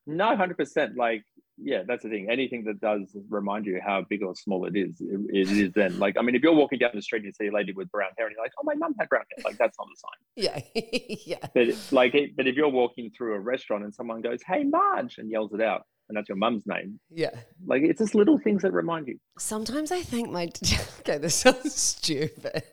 [0.05, 0.95] No, hundred percent.
[0.95, 1.23] Like
[1.57, 2.27] yeah, that's the thing.
[2.29, 5.97] Anything that does remind you how big or small it is, it, it is then.
[5.99, 7.89] Like, I mean, if you're walking down the street and you see a lady with
[7.91, 9.97] brown hair and you're like, oh, my mum had brown hair, like, that's not a
[9.97, 10.65] sign.
[10.75, 11.07] Yeah.
[11.25, 11.47] yeah.
[11.53, 15.29] But like, but if you're walking through a restaurant and someone goes, hey, Marge, and
[15.31, 17.31] yells it out, and that's your mum's name, Yeah.
[17.65, 19.17] like, it's just little things that remind you.
[19.39, 20.49] Sometimes I think my.
[21.01, 22.63] Okay, this sounds stupid.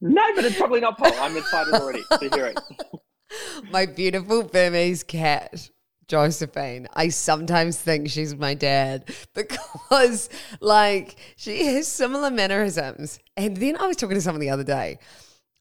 [0.00, 1.12] No, but it's probably not Paul.
[1.20, 2.60] I'm excited already to hear it.
[3.70, 5.70] My beautiful Burmese cat,
[6.08, 10.28] Josephine, I sometimes think she's my dad because,
[10.60, 13.18] like, she has similar mannerisms.
[13.36, 14.98] And then I was talking to someone the other day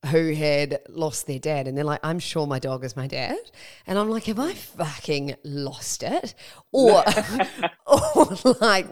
[0.08, 3.38] who had lost their dad, and they're like, I'm sure my dog is my dad.
[3.86, 6.36] And I'm like, have I fucking lost it?
[6.72, 7.04] Or,
[7.86, 8.88] or like,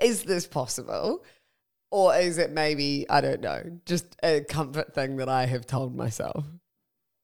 [0.00, 1.24] is this possible?
[1.90, 5.94] Or is it maybe, I don't know, just a comfort thing that I have told
[5.94, 6.44] myself?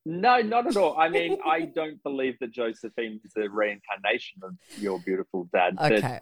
[0.05, 0.97] No, not at all.
[0.99, 5.77] I mean, I don't believe that Josephine is a reincarnation of your beautiful dad.
[5.81, 6.21] Okay.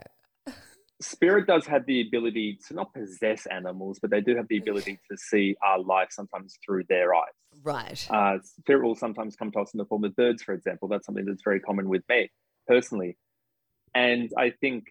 [1.00, 4.98] Spirit does have the ability to not possess animals, but they do have the ability
[5.10, 7.24] to see our life sometimes through their eyes.
[7.62, 8.06] Right.
[8.10, 10.88] Uh, spirit will sometimes come to us in the form of birds, for example.
[10.88, 12.30] That's something that's very common with me
[12.66, 13.16] personally.
[13.94, 14.84] And I think,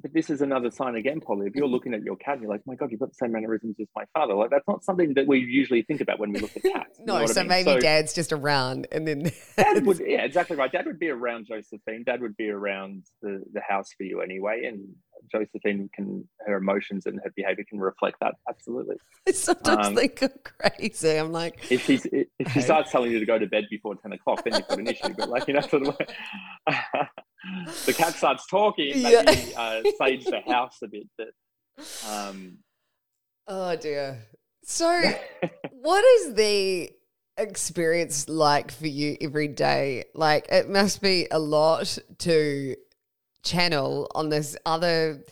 [0.00, 1.46] but this is another sign again, Polly.
[1.46, 1.74] If you're mm-hmm.
[1.74, 3.86] looking at your cat and you're like, my God, you've got the same mannerisms as
[3.96, 6.62] my father, like that's not something that we usually think about when we look at
[6.72, 7.00] cats.
[7.04, 7.48] no, what I so mean?
[7.48, 10.70] maybe dad's just around and then Dad would, yeah, exactly right.
[10.70, 12.04] Dad would be around Josephine.
[12.04, 14.62] Dad would be around the, the house for you anyway.
[14.66, 14.88] And
[15.30, 18.34] Josephine can, her emotions and her behavior can reflect that.
[18.48, 18.96] Absolutely.
[19.26, 21.16] I sometimes Um, think I'm crazy.
[21.16, 24.12] I'm like, If she's, if she starts telling you to go to bed before 10
[24.12, 25.14] o'clock, then you've got an issue.
[25.16, 26.10] But like, you know, sort of like,
[27.86, 29.22] the cat starts talking, Yeah.
[29.26, 31.06] maybe uh, sage the house a bit.
[31.16, 31.28] But,
[32.08, 32.58] um,
[33.46, 34.24] oh dear.
[34.64, 35.02] So,
[35.70, 36.90] what is the
[37.38, 40.04] experience like for you every day?
[40.14, 42.76] Like, it must be a lot to
[43.42, 45.22] channel on this other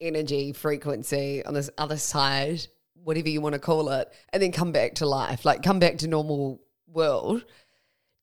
[0.00, 2.66] energy frequency, on this other side,
[3.02, 5.98] whatever you want to call it, and then come back to life, like come back
[5.98, 7.44] to normal world.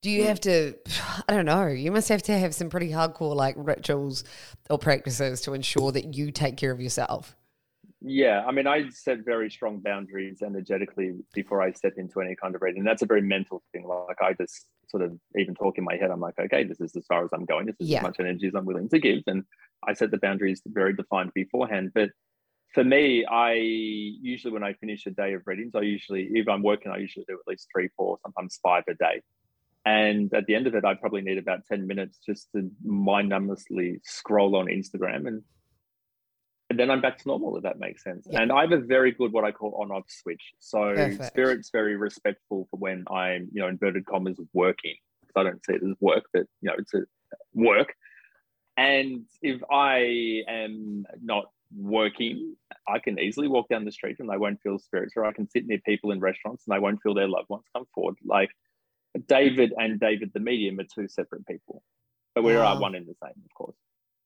[0.02, 0.76] Do you have to,
[1.28, 4.24] I don't know, you must have to have some pretty hardcore like rituals
[4.70, 7.36] or practices to ensure that you take care of yourself.
[8.06, 12.54] Yeah, I mean, I set very strong boundaries energetically before I step into any kind
[12.54, 12.84] of reading.
[12.84, 13.88] That's a very mental thing.
[13.88, 16.12] Like I just sort of even talk in my head.
[16.12, 17.66] I'm like, okay, this is as far as I'm going.
[17.66, 17.98] This is Yeah.
[17.98, 19.44] as much energy as I'm willing to give, and
[19.88, 21.92] I set the boundaries very defined beforehand.
[21.96, 22.12] But
[22.74, 26.62] for me, I usually when I finish a day of readings, I usually if I'm
[26.62, 29.22] working, I usually do at least three, four, sometimes five a day.
[29.86, 33.32] And at the end of it, I probably need about 10 minutes just to mind
[33.32, 35.44] numblessly scroll on Instagram and
[36.80, 38.28] then I'm back to normal, if that makes sense.
[38.30, 38.42] Yeah.
[38.42, 40.54] And I have a very good what I call on off switch.
[40.60, 41.26] So Perfect.
[41.26, 44.96] spirit's very respectful for when I'm, you know, inverted commas working.
[45.22, 47.02] Because I don't see it as work, but you know, it's a
[47.54, 47.94] work.
[48.78, 52.56] And if I am not working,
[52.88, 55.50] I can easily walk down the street and I won't feel spirits, or I can
[55.50, 58.16] sit near people in restaurants and I won't feel their loved ones come forward.
[58.24, 58.52] Like
[59.28, 61.84] David and David the medium are two separate people,
[62.36, 62.76] but we Wow.
[62.76, 63.78] are one and the same, of course.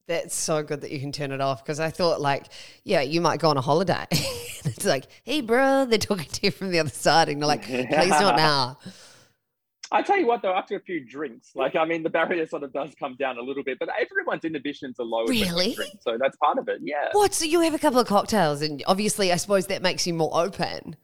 [0.07, 2.45] That's so good that you can turn it off because I thought, like,
[2.85, 4.05] yeah, you might go on a holiday.
[4.11, 7.63] it's like, hey, bro, they're talking to you from the other side, and you're like,
[7.63, 8.77] please not now.
[9.91, 12.63] I tell you what, though, after a few drinks, like I mean, the barrier sort
[12.63, 15.75] of does come down a little bit, but everyone's inhibitions are when Really?
[15.75, 16.79] drink, so that's part of it.
[16.81, 17.33] Yeah, What?
[17.33, 20.31] So you have a couple of cocktails, and obviously, I suppose that makes you more
[20.33, 20.97] open.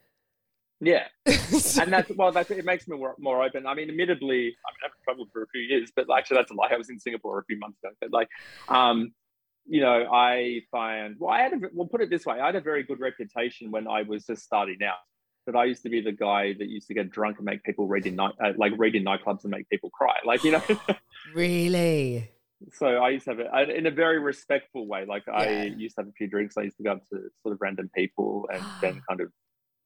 [0.86, 3.66] Yeah, and that's well, that's it makes me more, more open.
[3.68, 6.52] I mean, admittedly, I mean, I haven't traveled for a few years, but actually, that's
[6.52, 6.70] a lie.
[6.72, 8.30] I was in Singapore a few months ago, but like,
[8.70, 9.14] um,
[9.66, 12.56] you know, I find well, I had a, well, put it this way, I had
[12.56, 14.98] a very good reputation when I was just starting out.
[15.46, 17.86] That I used to be the guy that used to get drunk and make people
[17.86, 20.64] read in night, uh, like read in nightclubs and make people cry, like you know.
[21.36, 22.32] really?
[22.72, 25.06] So I used to have it in a very respectful way.
[25.06, 26.58] Like I used to have a few drinks.
[26.58, 29.32] I used to go up to sort of random people and then kind of,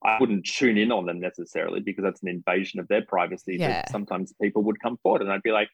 [0.04, 3.58] I wouldn't tune in on them necessarily because that's an invasion of their privacy.
[3.60, 3.82] Yeah.
[3.82, 5.70] But sometimes people would come forward and I'd be like,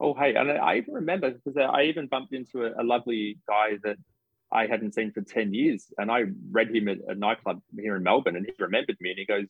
[0.00, 0.34] oh, hey.
[0.34, 3.96] And I even remember because I even bumped into a, a lovely guy that
[4.52, 5.86] I hadn't seen for 10 years.
[5.98, 9.18] And I read him at a nightclub here in Melbourne and he remembered me and
[9.18, 9.46] he goes,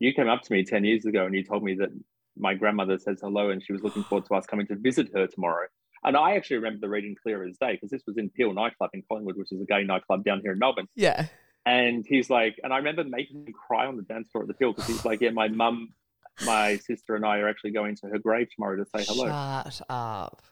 [0.00, 1.90] you came up to me 10 years ago and you told me that
[2.36, 5.26] my grandmother says hello and she was looking forward to us coming to visit her
[5.26, 5.66] tomorrow.
[6.02, 8.90] And I actually remember the reading clear as day because this was in Peel nightclub
[8.92, 10.88] in Collingwood, which is a gay nightclub down here in Melbourne.
[10.94, 11.26] Yeah.
[11.66, 14.54] And he's like, and I remember making him cry on the dance floor at the
[14.54, 15.94] Peel because he's like, yeah, my mum,
[16.44, 19.26] my sister, and I are actually going to her grave tomorrow to say hello.
[19.70, 20.42] Shut up.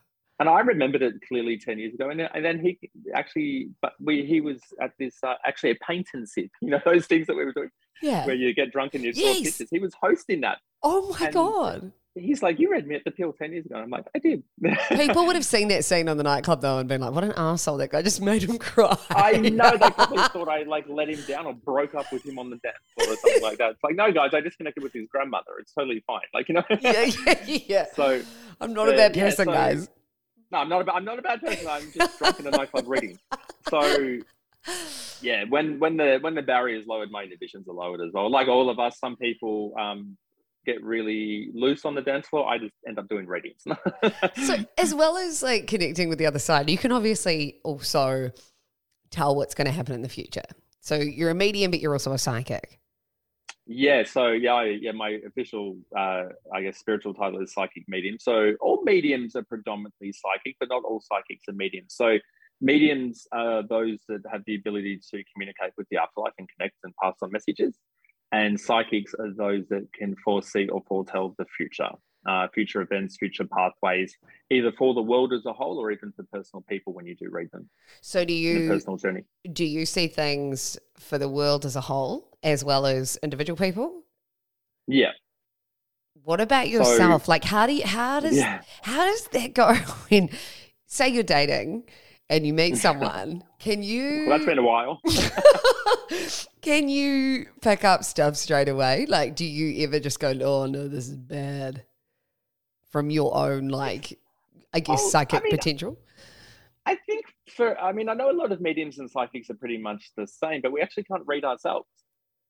[0.40, 2.08] And I remembered it clearly ten years ago.
[2.10, 2.78] And, then- and then he
[3.14, 6.80] actually, but we he was at this uh, actually a paint and sip, you know,
[6.84, 7.68] those things that we were doing
[8.02, 8.24] Yeah.
[8.26, 9.42] where you get drunk and you draw Yes.
[9.42, 9.68] pictures.
[9.70, 10.58] He was hosting that.
[10.82, 11.92] Oh my and- god.
[12.14, 13.76] He's like, you read me at the Peel 10 years ago.
[13.76, 14.42] I'm like, I did.
[14.90, 17.32] People would have seen that scene on the nightclub though and been like, what an
[17.36, 17.78] asshole.
[17.78, 18.96] That guy just made him cry.
[19.10, 22.38] I know they probably thought I like let him down or broke up with him
[22.38, 23.70] on the dance floor or something like that.
[23.70, 25.52] It's like, no, guys, I disconnected with his grandmother.
[25.58, 26.20] It's totally fine.
[26.34, 26.64] Like, you know?
[26.80, 27.86] yeah, yeah, yeah.
[27.94, 28.20] So
[28.60, 29.88] I'm not a bad yeah, person, so, guys.
[30.50, 31.66] No, I'm not a, I'm not a bad person.
[31.66, 33.18] I'm just drunk in a nightclub reading.
[33.70, 34.18] So
[35.22, 38.30] yeah, when when the when the barrier is lowered, my inhibitions are lowered as well.
[38.30, 40.16] Like all of us, some people um,
[40.64, 42.48] get really loose on the dance floor.
[42.48, 43.62] I just end up doing readings.
[44.44, 48.30] so as well as like connecting with the other side, you can obviously also
[49.10, 50.42] tell what's going to happen in the future.
[50.80, 52.78] So you're a medium, but you're also a psychic.
[53.66, 58.16] Yeah, so yeah, I, yeah, my official, uh, I guess, spiritual title is psychic medium.
[58.18, 61.94] So all mediums are predominantly psychic, but not all psychics are mediums.
[61.94, 62.18] So
[62.60, 66.92] mediums are those that have the ability to communicate with the afterlife and connect and
[67.00, 67.76] pass on messages.
[68.32, 71.90] And psychics are those that can foresee or foretell the future,
[72.26, 74.16] uh, future events, future pathways,
[74.50, 77.28] either for the world as a whole or even for personal people when you do
[77.30, 77.68] read them.
[78.00, 79.24] So, do you personal journey?
[79.52, 84.02] Do you see things for the world as a whole as well as individual people?
[84.86, 85.12] Yeah.
[86.24, 87.26] What about yourself?
[87.26, 88.62] So, like, how do you, how does yeah.
[88.80, 89.74] how does that go
[90.08, 90.30] when
[90.86, 91.84] say you're dating?
[92.32, 94.26] And you meet someone, can you?
[94.26, 95.00] Well, that's been a while.
[96.62, 99.06] can you pick up stuff straight away?
[99.06, 101.84] Like, do you ever just go, "Oh no, this is bad,"
[102.90, 104.18] from your own, like,
[104.72, 105.98] I guess, oh, psychic I mean, potential?
[106.86, 109.78] I think for, I mean, I know a lot of mediums and psychics are pretty
[109.78, 111.86] much the same, but we actually can't read ourselves.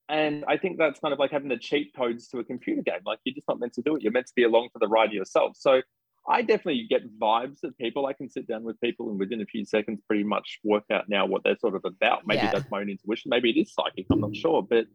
[0.09, 3.01] And I think that's kind of like having the cheat codes to a computer game.
[3.05, 4.03] Like you're just not meant to do it.
[4.03, 5.57] You're meant to be along for the ride yourself.
[5.59, 5.81] So
[6.29, 8.07] I definitely get vibes of people.
[8.07, 11.09] I can sit down with people and within a few seconds pretty much work out
[11.09, 12.27] now what they're sort of about.
[12.27, 12.53] Maybe yeah.
[12.53, 13.31] that's my own intuition.
[13.31, 14.07] Maybe it is psychic.
[14.11, 14.63] I'm not sure.
[14.63, 14.87] But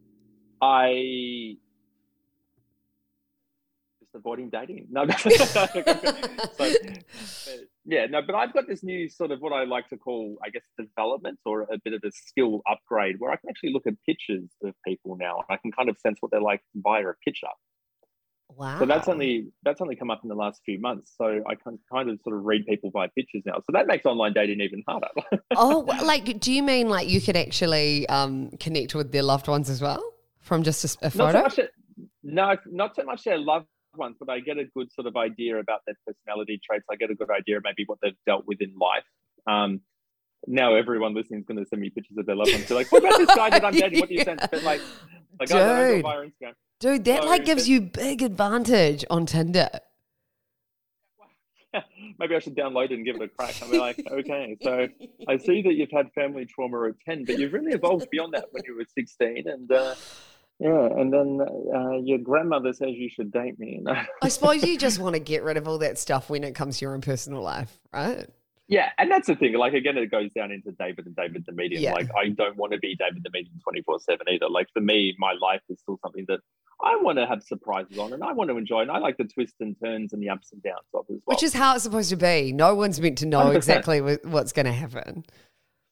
[0.62, 1.56] I
[4.08, 4.86] just avoiding dating.
[4.90, 5.66] No, so,
[7.84, 10.50] yeah, no, but I've got this new sort of what I like to call, I
[10.50, 13.94] guess, development or a bit of a skill upgrade where I can actually look at
[14.06, 17.14] pictures of people now and I can kind of sense what they're like via a
[17.24, 17.48] picture.
[18.50, 18.78] Wow.
[18.78, 21.12] So that's only that's only come up in the last few months.
[21.16, 23.56] So I can kind of sort of read people by pictures now.
[23.58, 25.08] So that makes online dating even harder.
[25.56, 29.68] oh, like do you mean like you could actually um, connect with their loved ones
[29.68, 30.02] as well
[30.40, 31.42] from just a, a photo?
[31.42, 31.70] Not so much,
[32.22, 35.58] no, not so much their loved ones, but I get a good sort of idea
[35.58, 36.84] about their personality traits.
[36.90, 39.04] I get a good idea maybe what they've dealt with in life.
[39.46, 39.80] Um,
[40.46, 42.66] now everyone listening is going to send me pictures of their loved ones.
[42.66, 44.00] They're like, "What about this guy that I'm dating?
[44.00, 44.80] What do you send?" But like,
[45.38, 45.58] like Dude.
[45.58, 46.54] I don't via Instagram.
[46.80, 49.68] Dude, that so, like gives you big advantage on Tinder.
[52.18, 53.56] Maybe I should download it and give it a crack.
[53.62, 54.86] I'll be like, okay, so
[55.28, 58.46] I see that you've had family trauma at 10, but you've really evolved beyond that
[58.52, 59.48] when you were 16.
[59.48, 59.94] And uh,
[60.60, 61.40] yeah, and then
[61.74, 63.82] uh, your grandmother says you should date me.
[64.22, 66.78] I suppose you just want to get rid of all that stuff when it comes
[66.78, 68.26] to your own personal life, right?
[68.68, 69.54] Yeah, and that's the thing.
[69.54, 71.82] Like again, it goes down into David and David the medium.
[71.82, 71.94] Yeah.
[71.94, 74.48] Like I don't want to be David the medium twenty four seven either.
[74.48, 76.40] Like for me, my life is still something that
[76.82, 79.24] I want to have surprises on and I want to enjoy and I like the
[79.24, 81.34] twists and turns and the ups and downs of as well.
[81.34, 82.52] Which is how it's supposed to be.
[82.52, 83.56] No one's meant to know 100%.
[83.56, 85.24] exactly what's going to happen.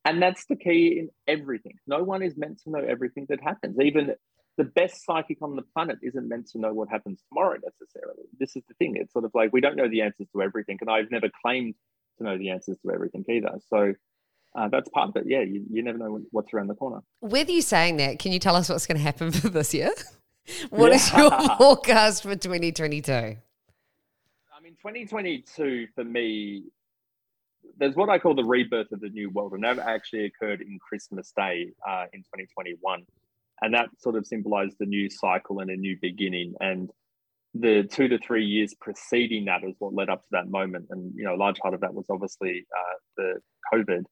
[0.05, 1.79] And that's the key in everything.
[1.89, 3.77] No one is meant to know everything that happens.
[3.81, 4.15] Even
[4.57, 8.23] the best psychic on the planet isn't meant to know what happens tomorrow necessarily.
[8.39, 8.95] This is the thing.
[8.97, 10.79] It's sort of like we don't know the answers to everything.
[10.81, 11.75] And I've never claimed
[12.19, 13.59] to know the answers to everything either.
[13.69, 13.95] So
[14.57, 15.25] uh, that's part of it.
[15.27, 17.01] Yeah, you, you never know what's around the corner.
[17.21, 19.91] With you saying that, can you tell us what's going to happen for this year?
[20.71, 20.95] What yeah.
[20.95, 23.13] is your forecast for 2022?
[23.13, 23.35] I
[24.63, 26.63] mean, 2022 for me,
[27.79, 30.79] there's what I call the rebirth of the new world, and that actually occurred in
[30.79, 33.03] Christmas Day uh, in 2021,
[33.61, 36.55] and that sort of symbolized the new cycle and a new beginning.
[36.61, 36.91] And
[37.61, 41.13] the two to three years preceding that is what led up to that moment, and
[41.17, 43.35] you know, a large part of that was obviously uh, the
[43.73, 44.05] COVID.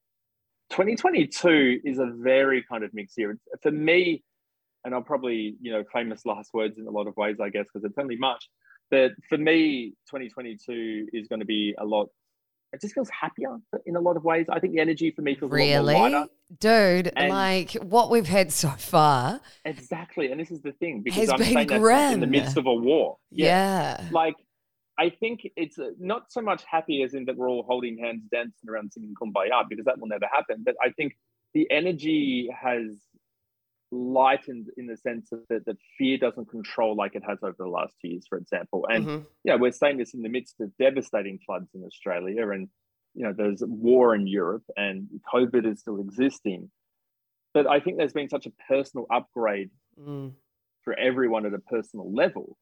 [0.71, 3.37] 2022 is a very kind of mixed year.
[3.61, 4.23] For me,
[4.83, 7.65] and I'll probably, you know, famous last words in a lot of ways, I guess,
[7.71, 8.47] because it's only March.
[8.91, 12.09] But for me, 2022 is going to be a lot.
[12.75, 14.47] It just feels happier in a lot of ways.
[14.49, 16.25] I think the energy for me feels really,
[16.59, 17.11] dude.
[17.15, 20.31] And like what we've had so far, exactly.
[20.31, 23.17] And this is the thing because I'm saying that in the midst of a war.
[23.31, 24.07] Yeah, yeah.
[24.11, 24.35] like
[24.97, 28.23] I think it's uh, not so much happy as in that we're all holding hands,
[28.31, 30.63] dancing around, singing "Kumbaya" because that will never happen.
[30.65, 31.17] But I think
[31.53, 33.04] the energy has
[33.91, 37.95] lightened in the sense that, that fear doesn't control like it has over the last
[38.01, 38.85] two years, for example.
[38.89, 39.23] And mm-hmm.
[39.43, 42.67] yeah, we're saying this in the midst of devastating floods in Australia, and
[43.13, 46.71] you know there's war in Europe, and COVID is still existing.
[47.53, 50.33] But I think there's been such a personal upgrade mm.
[50.83, 52.57] for everyone at a personal level,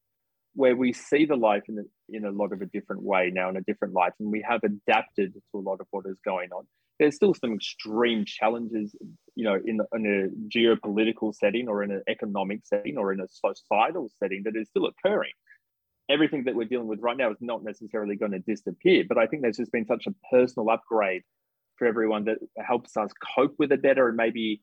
[0.54, 3.48] where we see the life in the in a lot of a different way now
[3.48, 6.50] in a different light and we have adapted to a lot of what is going
[6.52, 6.66] on
[6.98, 8.94] there's still some extreme challenges
[9.34, 13.28] you know in, in a geopolitical setting or in an economic setting or in a
[13.28, 15.32] societal setting that is still occurring
[16.10, 19.26] everything that we're dealing with right now is not necessarily going to disappear but i
[19.26, 21.22] think there's just been such a personal upgrade
[21.76, 24.60] for everyone that helps us cope with it better and maybe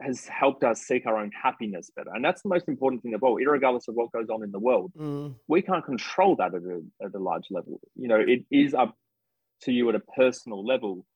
[0.00, 2.10] has helped us seek our own happiness better.
[2.12, 4.58] And that's the most important thing of all, regardless of what goes on in the
[4.58, 4.92] world.
[4.98, 5.36] Mm.
[5.46, 7.80] We can't control that at a, at a large level.
[7.94, 8.96] You know, it is up
[9.62, 11.06] to you at a personal level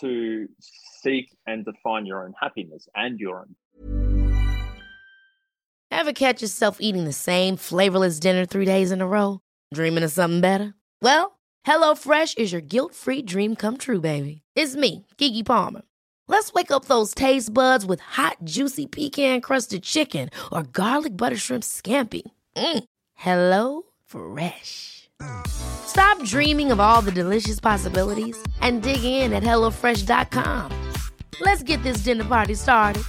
[0.00, 0.48] to
[1.02, 3.54] seek and define your own happiness and your own.
[5.90, 9.40] Ever catch yourself eating the same flavorless dinner three days in a row?
[9.72, 10.74] Dreaming of something better?
[11.00, 14.42] Well, HelloFresh is your guilt free dream come true, baby.
[14.54, 15.82] It's me, Keke Palmer.
[16.26, 21.36] Let's wake up those taste buds with hot, juicy pecan crusted chicken or garlic butter
[21.36, 22.22] shrimp scampi.
[22.56, 22.84] Mm.
[23.14, 25.08] Hello Fresh.
[25.94, 30.92] Stop dreaming of all the delicious possibilities and dig in at HelloFresh.com.
[31.40, 33.04] Let's get this dinner party started.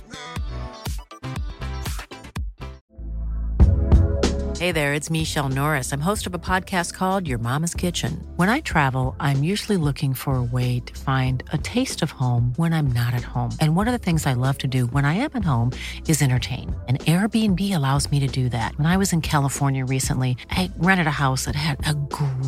[4.57, 5.91] Hey there, it's Michele Norris.
[5.91, 8.25] I'm host of a podcast called Your Mama's Kitchen.
[8.37, 12.53] When I travel, I'm usually looking for a way to find a taste of home
[12.55, 13.51] when I'm not at home.
[13.59, 15.73] And one of the things I love to do when I am at home
[16.07, 16.73] is entertain.
[16.87, 18.77] And Airbnb allows me to do that.
[18.77, 22.34] When I was in California recently, I rented a house that had a great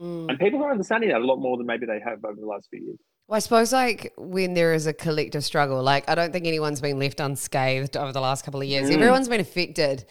[0.00, 0.28] Mm.
[0.28, 2.68] And people are understanding that a lot more than maybe they have over the last
[2.70, 2.98] few years.
[3.28, 6.80] Well, I suppose like when there is a collective struggle, like I don't think anyone's
[6.80, 8.90] been left unscathed over the last couple of years.
[8.90, 8.94] Mm.
[8.94, 10.04] Everyone's been affected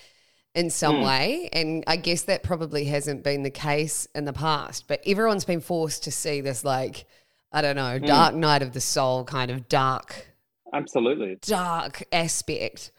[0.55, 1.05] in some mm.
[1.05, 1.49] way.
[1.53, 5.61] And I guess that probably hasn't been the case in the past, but everyone's been
[5.61, 7.05] forced to see this, like,
[7.51, 8.05] I don't know, mm.
[8.05, 10.27] dark night of the soul kind of dark.
[10.73, 11.37] Absolutely.
[11.41, 12.91] Dark aspect.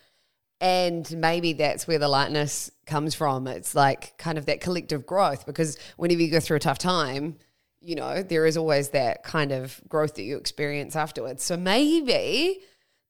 [0.65, 3.47] And maybe that's where the lightness comes from.
[3.47, 7.37] It's like kind of that collective growth because whenever you go through a tough time,
[7.83, 11.43] you know, there is always that kind of growth that you experience afterwards.
[11.43, 12.63] So maybe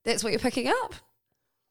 [0.05, 0.95] that's what you're picking up.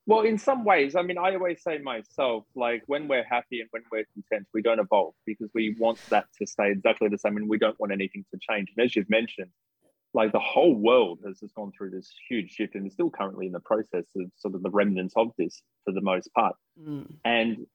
[0.05, 3.67] Well, in some ways, I mean, I always say myself, like when we're happy and
[3.71, 7.36] when we're content, we don't evolve because we want that to stay exactly the same
[7.36, 8.69] and we don't want anything to change.
[8.77, 9.51] And as you've mentioned,
[10.14, 13.47] like the whole world has just gone through this huge shift and is still currently
[13.47, 16.55] in the process of sort of the remnants of this for the most part.
[16.80, 17.16] Mm.
[17.26, 17.66] And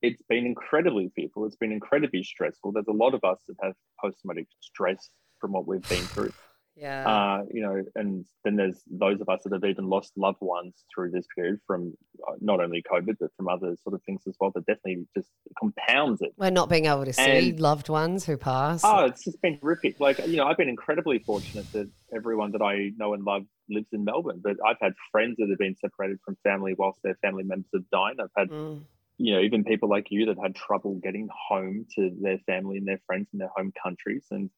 [0.00, 1.46] it's been incredibly fearful.
[1.46, 2.72] It's been incredibly stressful.
[2.72, 6.32] There's a lot of us that have post traumatic stress from what we've been through.
[6.74, 7.06] Yeah.
[7.06, 10.74] Uh, you know, and then there's those of us that have even lost loved ones
[10.94, 11.94] through this period from
[12.26, 15.28] uh, not only COVID, but from other sort of things as well that definitely just
[15.58, 16.32] compounds it.
[16.36, 18.82] We're not being able to see and, loved ones who pass.
[18.84, 20.00] Oh, it's just been horrific.
[20.00, 23.88] Like, you know, I've been incredibly fortunate that everyone that I know and love lives
[23.92, 27.44] in Melbourne, but I've had friends that have been separated from family whilst their family
[27.44, 28.16] members have died.
[28.20, 28.82] I've had, mm.
[29.18, 32.88] you know, even people like you that had trouble getting home to their family and
[32.88, 34.24] their friends in their home countries.
[34.30, 34.50] And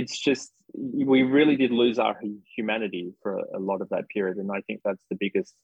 [0.00, 2.14] it's just we really did lose our
[2.54, 4.36] humanity for a lot of that period.
[4.36, 5.54] And i think that's the biggest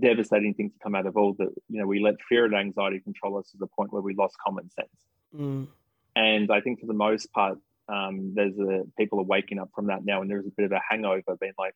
[0.00, 3.00] devastating thing to come out of all that you know we let fear and anxiety
[3.00, 4.98] control us to the point where we lost common sense.
[5.34, 5.66] Mm.
[6.16, 9.86] and i think for the most part um, there's a people are waking up from
[9.86, 11.74] that now and there's a bit of a hangover being like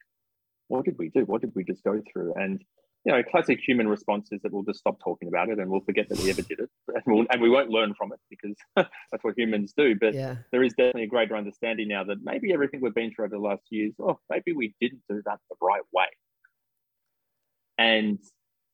[0.70, 1.24] what did we do?
[1.24, 2.34] What did we just go through?
[2.34, 2.62] And
[3.04, 5.80] you know, classic human response is that we'll just stop talking about it and we'll
[5.80, 8.56] forget that we ever did it, and, we'll, and we won't learn from it because
[8.76, 9.94] that's what humans do.
[9.98, 10.36] But yeah.
[10.52, 13.40] there is definitely a greater understanding now that maybe everything we've been through over the
[13.40, 16.06] last years, oh, maybe we didn't do that the right way.
[17.78, 18.18] And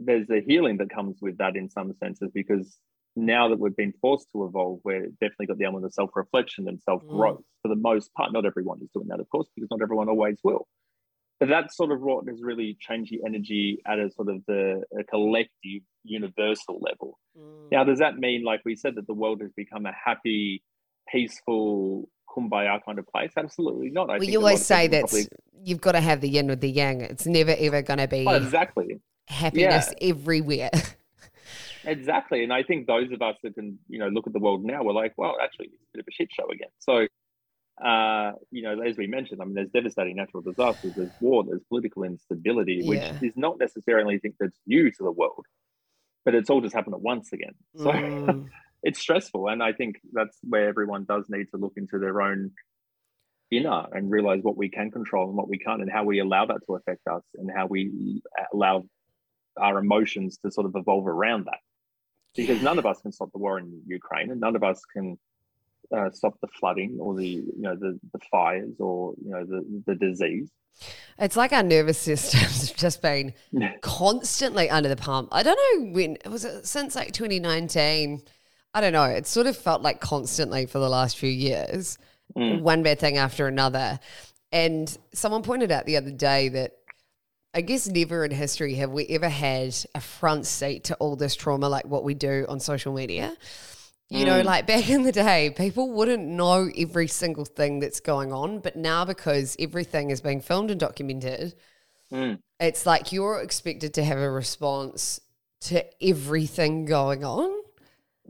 [0.01, 2.77] there's a healing that comes with that in some senses because
[3.15, 6.69] now that we've been forced to evolve, we're definitely got the element of self reflection
[6.69, 7.39] and self growth.
[7.39, 7.63] Mm.
[7.63, 10.39] For the most part, not everyone is doing that, of course, because not everyone always
[10.43, 10.67] will
[11.39, 14.83] but that sort of what has really changed the energy at a sort of the
[15.11, 17.19] collective universal level.
[17.39, 17.71] Mm.
[17.71, 20.63] Now, does that mean, like we said, that the world has become a happy,
[21.09, 23.33] peaceful, kumbaya kind of place?
[23.37, 24.09] Absolutely not.
[24.09, 25.29] I well, you always say that probably...
[25.63, 27.03] you've got to have the yin with the yang.
[27.03, 30.09] It's never ever going to be exactly happiness yeah.
[30.09, 30.71] everywhere.
[31.85, 34.65] exactly, and I think those of us that can, you know, look at the world
[34.65, 36.71] now, we're like, well, actually, it's a bit of a shit show again.
[36.79, 37.07] So
[37.83, 41.63] uh, you know, as we mentioned, I mean, there's devastating natural disasters, there's war, there's
[41.69, 43.19] political instability, which yeah.
[43.23, 45.45] is not necessarily anything that's new to the world,
[46.25, 47.55] but it's all just happened at once again.
[47.77, 48.47] So mm.
[48.83, 49.49] it's stressful.
[49.49, 52.53] And I think that's where everyone does need to look into their own
[53.51, 56.47] inner and realize what we can control and what we can't, and how we allow
[56.47, 58.23] that to affect us, and how we
[58.55, 58.85] allow
[59.59, 61.59] our emotions to sort of evolve around that.
[62.35, 65.19] Because none of us can stop the war in Ukraine, and none of us can
[65.95, 69.83] uh, stop the flooding or the you know the the fires or you know the
[69.87, 70.51] the disease.
[71.19, 73.33] It's like our nervous system's have just been
[73.81, 75.29] constantly under the pump.
[75.33, 78.23] I don't know when was it since like 2019.
[78.75, 79.05] I don't know.
[79.05, 81.99] It sort of felt like constantly for the last few years,
[82.37, 82.61] Mm.
[82.61, 83.99] one bad thing after another.
[84.53, 86.73] And someone pointed out the other day that
[87.55, 91.35] I guess never in history have we ever had a front seat to all this
[91.35, 93.35] trauma like what we do on social media.
[94.09, 98.33] You know, like back in the day, people wouldn't know every single thing that's going
[98.33, 101.55] on, but now because everything is being filmed and documented,
[102.13, 102.39] Mm.
[102.61, 105.21] it's like you're expected to have a response
[105.63, 107.51] to everything going on.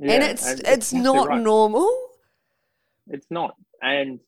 [0.01, 1.43] and Yeah, it's and it's exactly not right.
[1.43, 1.91] normal.
[3.09, 3.55] It's not.
[3.83, 4.21] And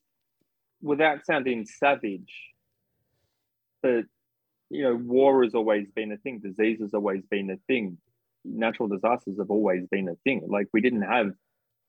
[0.82, 2.32] without sounding savage,
[3.82, 4.04] but
[4.70, 6.40] you know, war has always been a thing.
[6.40, 7.96] Disease has always been a thing.
[8.44, 10.46] Natural disasters have always been a thing.
[10.48, 11.32] Like we didn't have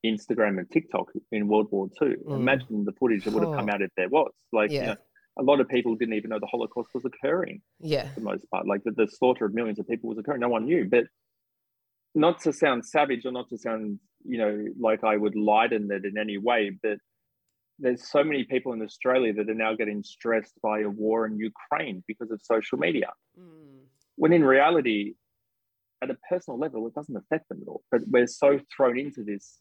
[0.06, 2.10] Instagram and TikTok in World War II.
[2.28, 2.36] Mm.
[2.38, 4.32] Imagine the footage that would have come out if there was.
[4.52, 4.80] Like, Yeah.
[4.82, 4.96] you know,
[5.38, 8.10] a lot of people didn't even know the Holocaust was occurring Yeah.
[8.14, 8.66] for the most part.
[8.68, 10.40] Like the, the slaughter of millions of people was occurring.
[10.42, 10.88] No one knew.
[10.90, 11.06] But
[12.16, 16.06] not to sound savage or not to sound, you know, like I would lighten it
[16.06, 16.98] in any way, but
[17.78, 21.38] there's so many people in Australia that are now getting stressed by a war in
[21.38, 23.14] Ukraine because of social media.
[24.16, 25.14] When in reality,
[26.02, 27.84] at a personal level, it doesn't affect them at all.
[27.92, 29.60] But we're so thrown into this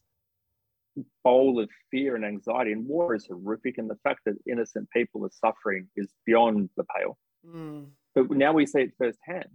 [1.23, 3.77] bowl of fear and anxiety, and war is horrific.
[3.77, 7.17] And the fact that innocent people are suffering is beyond the pale.
[7.45, 7.87] Mm.
[8.15, 9.49] But now we see it firsthand.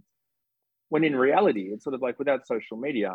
[0.89, 3.11] When in reality, it's sort of like without social media,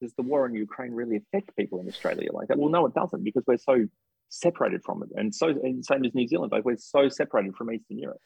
[0.00, 2.58] does the war in Ukraine really affect people in Australia like that?
[2.58, 3.86] Well, no, it doesn't because we're so
[4.28, 5.10] separated from it.
[5.14, 8.18] And so, and same as New Zealand, like we're so separated from Eastern Europe.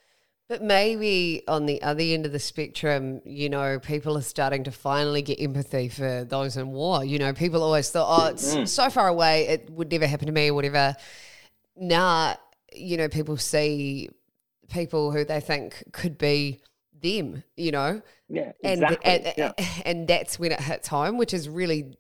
[0.48, 4.70] But maybe on the other end of the spectrum, you know, people are starting to
[4.70, 7.04] finally get empathy for those in war.
[7.04, 8.68] You know, people always thought, oh, it's Mm.
[8.68, 10.94] so far away, it would never happen to me or whatever.
[11.76, 12.36] Now,
[12.72, 14.08] you know, people see
[14.68, 16.60] people who they think could be
[17.02, 19.10] them, you know, Yeah, and exactly.
[19.10, 19.52] and, yeah.
[19.84, 21.96] and that's when it hits home, which is really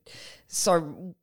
[0.46, 1.14] so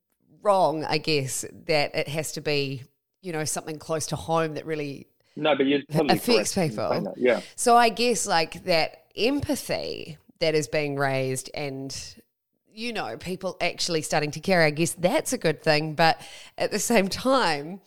[0.42, 2.84] wrong, I guess, that it has to be,
[3.22, 7.14] you know, something close to home that really No, but you're totally affects people.
[7.18, 7.42] Yeah.
[7.56, 11.96] So I guess like that empathy that is being raised and
[12.76, 15.94] you know, people actually starting to care, I guess that's a good thing.
[15.94, 16.20] But
[16.58, 17.82] at the same time,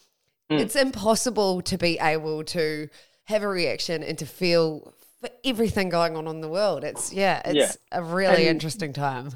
[0.49, 0.61] Mm.
[0.61, 2.89] it's impossible to be able to
[3.25, 6.85] have a reaction and to feel for everything going on in the world.
[6.85, 7.57] It's yeah, it's
[7.91, 7.99] Yeah.
[7.99, 9.31] a really And- interesting time.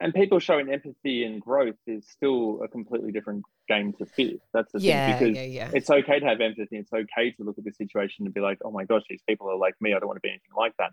[0.00, 4.36] And people showing empathy and growth is still a completely different game to fear.
[4.52, 5.32] That's the Yeah, thing.
[5.32, 5.70] Because yeah, yeah.
[5.72, 6.76] it's okay to have empathy.
[6.78, 9.48] It's okay to look at the situation and be like, oh my gosh, these people
[9.50, 9.94] are like me.
[9.94, 10.92] I don't want to be anything like that.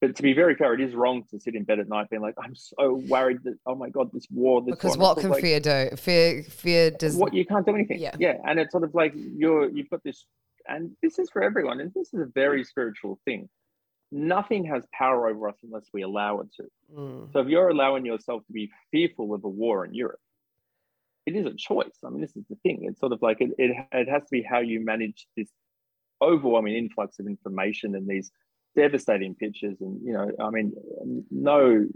[0.00, 2.20] But to be very fair, it is wrong to sit in bed at night being
[2.20, 5.14] like, I'm so worried that, oh my God, this war, this Because war.
[5.14, 5.96] what can like, fear do?
[5.96, 7.98] Fear fear does what you can't do anything.
[7.98, 8.14] Yeah.
[8.18, 8.34] Yeah.
[8.46, 10.26] And it's sort of like you're you've got this
[10.68, 13.48] and this is for everyone, and this is a very spiritual thing.
[14.12, 16.64] Nothing has power over us unless we allow it to.
[16.94, 17.32] Mm.
[17.32, 20.20] So if you're allowing yourself to be fearful of a war in Europe,
[21.26, 21.98] it is a choice.
[22.04, 22.84] I mean, this is the thing.
[22.88, 25.48] It's sort of like it, it, it has to be how you manage this
[26.22, 28.30] overwhelming influx of information and these
[28.76, 29.76] devastating pictures.
[29.80, 30.72] And, you know, I mean,
[31.30, 31.88] no, you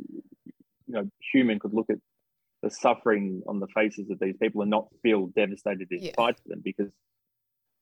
[0.89, 1.99] know, human could look at
[2.63, 6.09] the suffering on the faces of these people and not feel devastated Yeah.
[6.09, 6.91] inside for them because,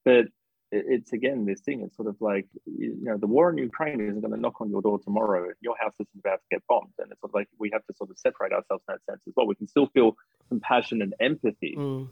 [0.04, 0.26] but
[0.70, 1.80] it's again this thing.
[1.82, 4.70] It's sort of like you know the war in Ukraine isn't going to knock on
[4.70, 5.48] your door tomorrow.
[5.60, 7.94] Your house isn't about to get bombed, and it's sort of like we have to
[7.94, 9.46] sort of separate ourselves in that sense as well.
[9.46, 10.16] We can still feel
[10.48, 12.08] compassion and empathy, Mm.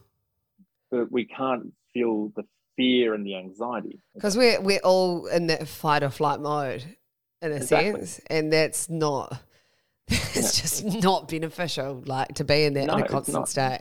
[0.91, 2.45] but we can't feel the
[2.77, 4.01] fear and the anxiety.
[4.15, 6.85] Because we're we're all in that fight or flight mode
[7.43, 7.93] in a Exactly.
[8.07, 9.43] sense, and that's not.
[10.39, 13.81] It's just not beneficial, like to be in that No, in a constant state.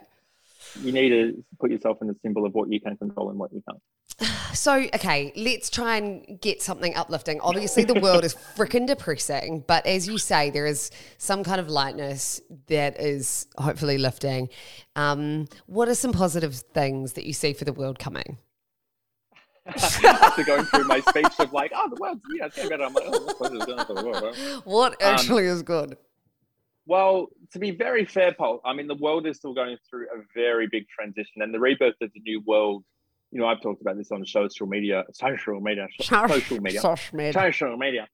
[0.82, 3.51] You need to put yourself in the symbol of what you can control and what
[3.53, 3.82] you can't.
[4.55, 7.41] So, okay, let's try and get something uplifting.
[7.41, 11.70] Obviously, the world is freaking depressing, but as you say, there is some kind of
[11.70, 14.47] lightness that is hopefully lifting.
[14.95, 18.38] Um, what are some positive things that you see for the world coming?
[19.68, 22.84] After going through my speech of like, oh, the world's yeah, it's getting better.
[22.86, 24.36] I'm like, oh, what's doing for the world?
[24.38, 24.61] huh?
[24.63, 25.97] What Um, actually is good?
[26.86, 30.22] Well, to be very fair, Paul, I mean, the world is still going through a
[30.34, 32.84] very big transition, and the rebirth of the new world.
[33.36, 37.34] You know, I've talked about this on social media, social media, social media, Social media.
[37.34, 38.08] social media,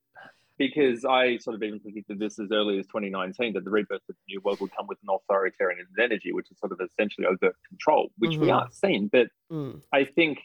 [0.58, 4.16] because I sort of even predicted this as early as 2019 that the rebirth of
[4.16, 7.56] the new world would come with an authoritarian energy, which is sort of essentially overt
[7.70, 8.56] control, which we Mhm.
[8.56, 9.10] aren't seeing.
[9.10, 9.84] But Mm.
[9.94, 10.40] I think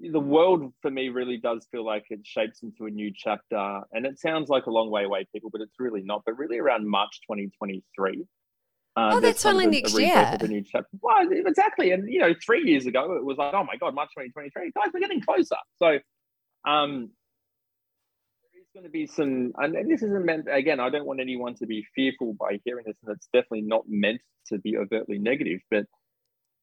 [0.00, 3.82] the world for me really does feel like it shapes into a new chapter.
[3.92, 6.24] And it sounds like a long way away, people, but it's really not.
[6.26, 8.26] But really around March 2023.
[8.96, 10.36] Uh, oh, that's only next year.
[10.40, 10.88] The new chapter.
[11.00, 11.92] Well, exactly.
[11.92, 14.72] And, you know, three years ago, it was like, oh my God, March 2023.
[14.72, 15.56] Guys, we're getting closer.
[15.78, 15.98] So,
[16.66, 17.10] um,
[18.52, 21.66] there's going to be some, and this isn't meant, again, I don't want anyone to
[21.66, 25.86] be fearful by hearing this, and it's definitely not meant to be overtly negative, but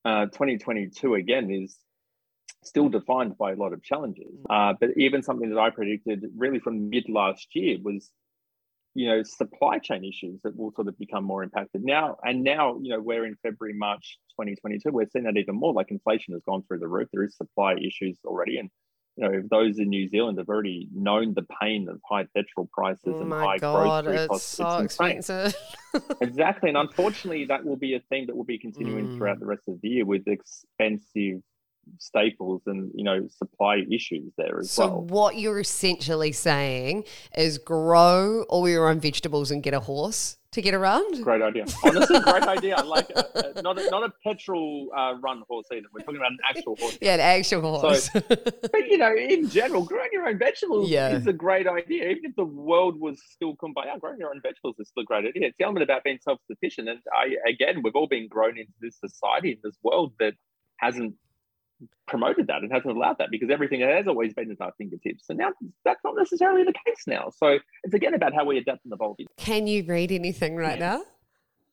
[0.06, 1.78] uh, 2022 again is
[2.64, 4.34] still defined by a lot of challenges.
[4.50, 4.72] Mm.
[4.72, 8.10] Uh, but even something that I predicted really from mid last year was,
[8.98, 12.18] you know, supply chain issues that will sort of become more impacted now.
[12.24, 14.90] And now, you know, we're in February, March 2022.
[14.90, 15.72] We're seeing that even more.
[15.72, 17.08] Like inflation has gone through the roof.
[17.14, 18.72] There is supply issues already, and
[19.16, 22.68] you know, if those in New Zealand have already known the pain of high petrol
[22.74, 25.56] prices oh and high God, grocery it's costs, so it's expensive.
[26.22, 29.16] exactly, and unfortunately, that will be a theme that will be continuing Mm.
[29.16, 31.44] throughout the rest of the year with expensive
[32.00, 35.02] staples and you know supply issues there as so well.
[35.04, 37.04] what you're essentially saying
[37.36, 41.22] is grow all your own vegetables and get a horse to get around.
[41.24, 41.66] Great idea.
[41.84, 42.78] Honestly, great idea.
[42.84, 45.86] Like a, a, not a, not a petrol uh, run horse either.
[45.94, 46.98] We're talking about an actual horse.
[47.02, 48.10] Yeah, an actual horse.
[48.14, 51.10] But you know, in general, growing your own vegetables Yeah.
[51.16, 52.10] is a great idea.
[52.10, 55.26] Even if the world was still kumbaya, growing your own vegetables is still a great
[55.26, 55.48] idea.
[55.48, 56.88] It's the element about being self-sufficient.
[56.90, 60.34] And I, again, we've all been grown into this society, in this world that
[60.78, 61.16] hasn't
[62.08, 65.26] promoted that and hasn't allowed that because everything has always been at our fingertips.
[65.30, 65.52] And now
[65.86, 67.32] that's not necessarily the case now.
[67.38, 69.18] So it's again about how we adapt and evolve.
[69.38, 71.02] Can you read anything right now?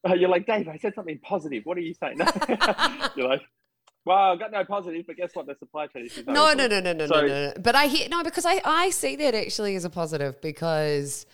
[0.07, 1.63] Uh, You're like, Dave, I said something positive.
[1.65, 2.19] What are you saying?
[3.17, 3.41] You're like,
[4.05, 5.47] well, I've got no positive, but guess what?
[5.47, 6.27] The supply chain issues.
[6.27, 7.53] No, no, no, no, no, So- no, no.
[7.63, 11.25] But I hear no because I I see that actually as a positive because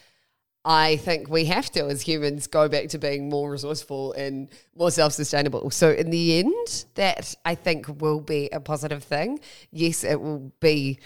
[0.64, 4.90] I think we have to as humans go back to being more resourceful and more
[4.90, 5.70] self-sustainable.
[5.70, 9.40] So in the end, that I think will be a positive thing.
[9.70, 10.98] Yes, it will be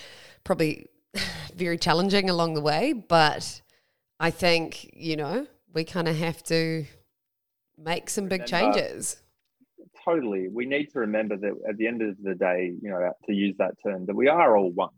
[0.42, 0.88] probably
[1.54, 3.60] very challenging along the way, but
[4.18, 6.84] I think you know we kind of have to
[7.78, 9.20] make some big Remember- changes.
[10.04, 10.48] totally.
[10.48, 13.56] We need to remember that at the end of the day, you know, to use
[13.58, 14.90] that term, that we are all one.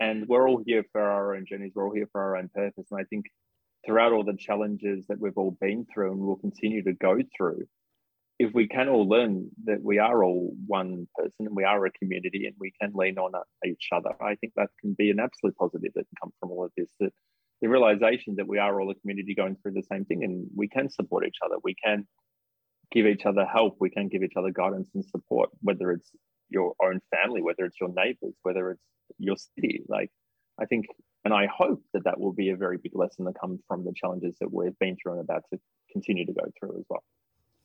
[0.00, 1.72] And we're all here for our own journeys.
[1.74, 2.86] We're all here for our own purpose.
[2.90, 3.26] And I think
[3.86, 7.66] throughout all the challenges that we've all been through and will continue to go through,
[8.38, 11.90] if we can all learn that we are all one person and we are a
[11.92, 13.32] community and we can lean on
[13.64, 16.64] each other, I think that can be an absolute positive that can come from all
[16.64, 16.90] of this.
[17.00, 17.12] That
[17.62, 20.68] the realization that we are all a community going through the same thing and we
[20.68, 21.56] can support each other.
[21.64, 22.06] We can
[22.92, 23.76] give each other help.
[23.80, 26.10] We can give each other guidance and support, whether it's
[26.50, 28.82] your own family, whether it's your neighbors, whether it's
[29.18, 29.82] your city.
[29.88, 30.10] Like,
[30.60, 30.86] I think,
[31.26, 33.92] and I hope that that will be a very big lesson that comes from the
[33.94, 35.58] challenges that we've been through and about to
[35.92, 37.02] continue to go through as well.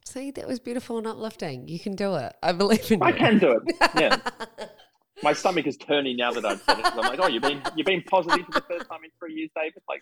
[0.03, 1.67] See, that was beautiful and uplifting.
[1.67, 2.33] You can do it.
[2.41, 3.05] I believe in you.
[3.05, 3.75] I can do it.
[3.95, 4.17] Yeah.
[5.23, 6.85] My stomach is turning now that I've said it.
[6.85, 9.51] I'm like, oh, you've been you've been positive for the first time in three years,
[9.55, 9.83] David.
[9.87, 10.01] Like,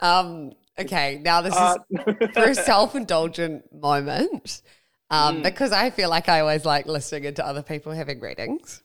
[0.00, 4.62] um, okay, now this uh, is for a self-indulgent moment,
[5.10, 5.42] um, Mm.
[5.42, 8.84] because I feel like I always like listening into other people having readings.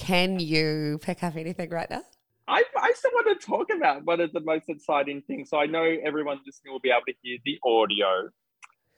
[0.00, 2.00] Can you pick up anything right now?
[2.48, 5.50] I, I still want to talk about one of the most exciting things.
[5.50, 8.30] So I know everyone listening will be able to hear the audio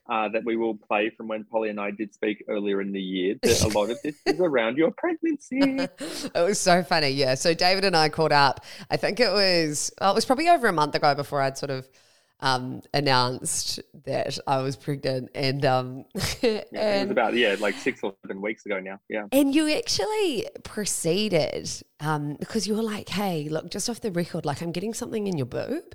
[0.09, 3.01] uh, that we will play from when Polly and I did speak earlier in the
[3.01, 3.35] year.
[3.43, 5.59] That a lot of this is around your pregnancy.
[5.61, 7.35] it was so funny, yeah.
[7.35, 8.65] So David and I caught up.
[8.89, 11.71] I think it was oh, it was probably over a month ago before I'd sort
[11.71, 11.89] of
[12.43, 18.15] um, announced that I was pregnant, and um, it was about yeah, like six or
[18.27, 18.99] seven weeks ago now.
[19.09, 19.27] Yeah.
[19.31, 21.71] And you actually proceeded
[22.01, 25.29] um, because you were like, hey, look, just off the record, like I'm getting something
[25.29, 25.95] in your boob.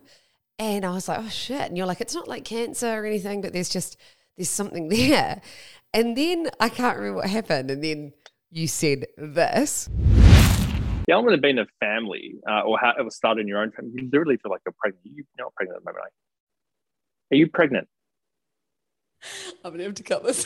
[0.58, 1.62] And I was like, oh shit.
[1.62, 3.98] And you're like, it's not like cancer or anything, but there's just,
[4.38, 5.42] there's something there.
[5.94, 7.70] And then I can't remember what happened.
[7.70, 8.14] And then
[8.50, 9.90] you said this.
[11.08, 13.72] The element of being a family uh, or how it was started in your own
[13.72, 15.06] family, you literally feel like you're pregnant.
[15.06, 16.12] You're not pregnant at the moment.
[17.32, 17.48] Are you?
[17.48, 17.88] Pregnant?
[19.64, 20.46] I'm going to have to cut this.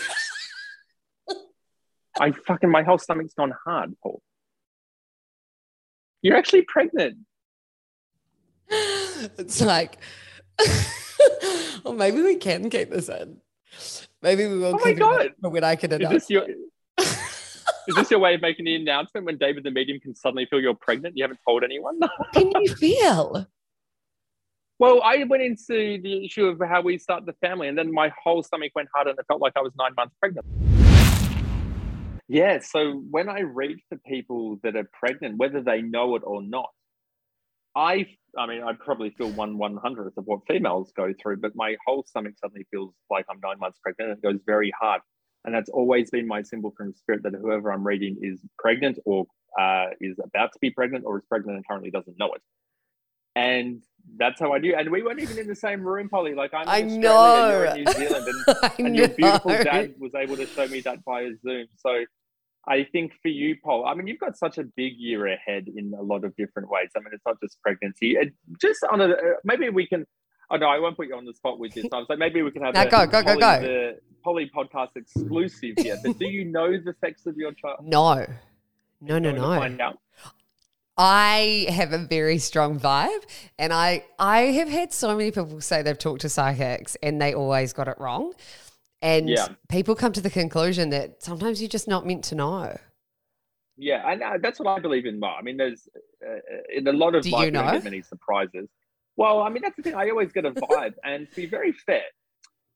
[2.20, 4.22] I fucking, my whole stomach's gone hard, Paul.
[6.22, 7.18] You're actually pregnant.
[8.70, 9.98] it's like,
[11.84, 13.38] well, maybe we can keep this in.
[14.22, 15.52] Maybe we will Oh my keep it in God.
[15.52, 16.46] when I can Is announce this your
[17.88, 20.60] is this your way of making the announcement when David the medium can suddenly feel
[20.60, 21.18] you're pregnant?
[21.18, 22.00] You haven't told anyone?
[22.34, 23.48] Can you feel?
[24.82, 28.12] Well, I went into the issue of how we start the family, and then my
[28.24, 30.44] whole stomach went hard, and it felt like I was nine months pregnant.
[32.28, 36.42] Yeah, so when I read for people that are pregnant, whether they know it or
[36.42, 36.72] not,
[37.76, 41.52] I, I mean, I probably feel one one hundredth of what females go through, but
[41.54, 44.10] my whole stomach suddenly feels like I'm nine months pregnant.
[44.10, 45.02] and It goes very hard.
[45.46, 49.28] And that's always been my symbol from spirit that whoever I'm reading is pregnant or
[49.60, 52.42] uh, is about to be pregnant or is pregnant and currently doesn't know it.
[53.36, 53.84] And
[54.18, 54.76] that's how I knew.
[54.76, 56.34] And we weren't even in the same room, Polly.
[56.36, 57.44] Like I'm in I Australia know.
[57.44, 60.82] and you're in New Zealand, and, and your beautiful dad was able to show me
[60.82, 61.68] that via Zoom.
[61.78, 62.06] So
[62.68, 65.94] I think for you, Paul, I mean, you've got such a big year ahead in
[65.98, 66.90] a lot of different ways.
[66.96, 68.12] I mean, it's not just pregnancy.
[68.12, 70.06] It just on a uh, maybe we can.
[70.52, 71.86] Oh no, I won't put you on the spot with this.
[71.94, 73.62] I was like, maybe we can have No, a go, go, go, Polly, go.
[73.62, 75.98] the Polly podcast exclusive here.
[76.04, 77.80] But do you know the sex of your child?
[77.84, 78.26] No.
[79.04, 79.88] No, no, no.
[81.04, 83.24] I have a very strong vibe,
[83.58, 87.34] and I I have had so many people say they've talked to psychics and they
[87.34, 88.34] always got it wrong,
[89.02, 89.48] and Yeah.
[89.68, 92.78] people come to the conclusion that sometimes you're just not meant to know.
[93.78, 95.20] Yeah, and uh, that's what I believe in.
[95.20, 95.90] Well, I mean, there's
[96.24, 96.38] uh,
[96.72, 97.72] in a lot of Do life you know?
[97.72, 98.70] get many surprises.
[99.18, 99.96] Well, I mean, that's the thing.
[99.96, 102.04] I always get a vibe, and to be very fair,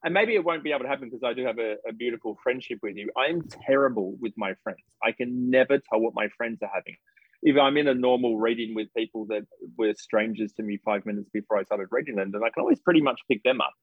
[0.04, 2.40] and maybe it won't be able to happen because I do have a, a beautiful
[2.42, 3.12] friendship with you.
[3.16, 4.82] I'm terrible with my friends.
[5.04, 6.96] I can never tell what my friends are having.
[7.42, 9.44] If I'm in a normal reading with people that
[9.78, 12.80] were strangers to me five minutes before I started reading them, then I can always
[12.80, 13.74] pretty much pick them up.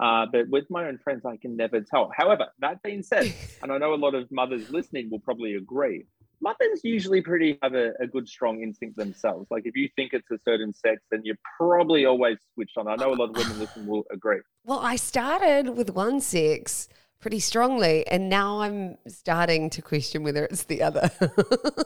[0.00, 2.10] Uh, but with my own friends, I can never tell.
[2.16, 3.32] However, that being said,
[3.62, 6.04] and I know a lot of mothers listening will probably agree,
[6.40, 9.46] mothers usually pretty have a, a good strong instinct themselves.
[9.50, 12.88] Like if you think it's a certain sex, then you're probably always switched on.
[12.88, 14.40] I know a lot of women listening will agree.
[14.64, 16.88] Well, I started with one sex
[17.24, 21.10] pretty strongly, and now I'm starting to question whether it's the other.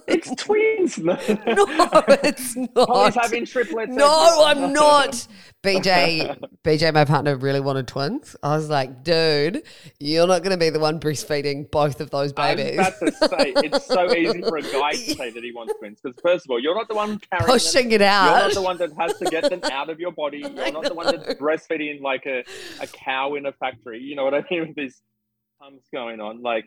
[0.08, 0.98] It's twins.
[0.98, 3.22] no, it's Polly's not.
[3.22, 3.92] having triplets.
[3.92, 5.28] No, I'm not.
[5.62, 8.34] BJ, BJ, my partner really wanted twins.
[8.42, 9.62] I was like, dude,
[10.00, 12.78] you're not going to be the one breastfeeding both of those babies.
[12.78, 15.52] I was about to say, it's so easy for a guy to say that he
[15.52, 16.00] wants twins.
[16.02, 17.54] Because first of all, you're not the one carrying them.
[17.54, 18.30] Pushing it out.
[18.30, 20.38] You're not the one that has to get them out of your body.
[20.38, 22.44] You're not the one that's breastfeeding like a,
[22.80, 24.00] a cow in a factory.
[24.00, 24.68] You know what I mean?
[24.68, 25.02] With these
[25.60, 26.42] pumps going on.
[26.42, 26.66] Like,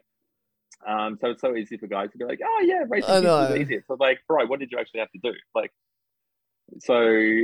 [0.86, 2.84] um, so it's so easy for guys to be like, oh yeah,
[3.52, 3.84] kids is easy.
[3.88, 5.34] So like, bro, what did you actually have to do?
[5.54, 5.72] Like,
[6.80, 6.96] so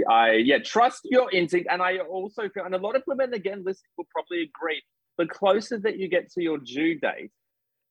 [0.10, 1.68] I yeah, trust your instinct.
[1.72, 4.82] And I also feel and a lot of women again listening will probably agree,
[5.18, 7.32] the closer that you get to your due date,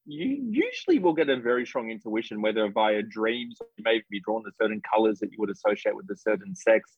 [0.06, 4.20] you usually will get a very strong intuition, whether via dreams or you may be
[4.20, 6.92] drawn to certain colors that you would associate with a certain sex.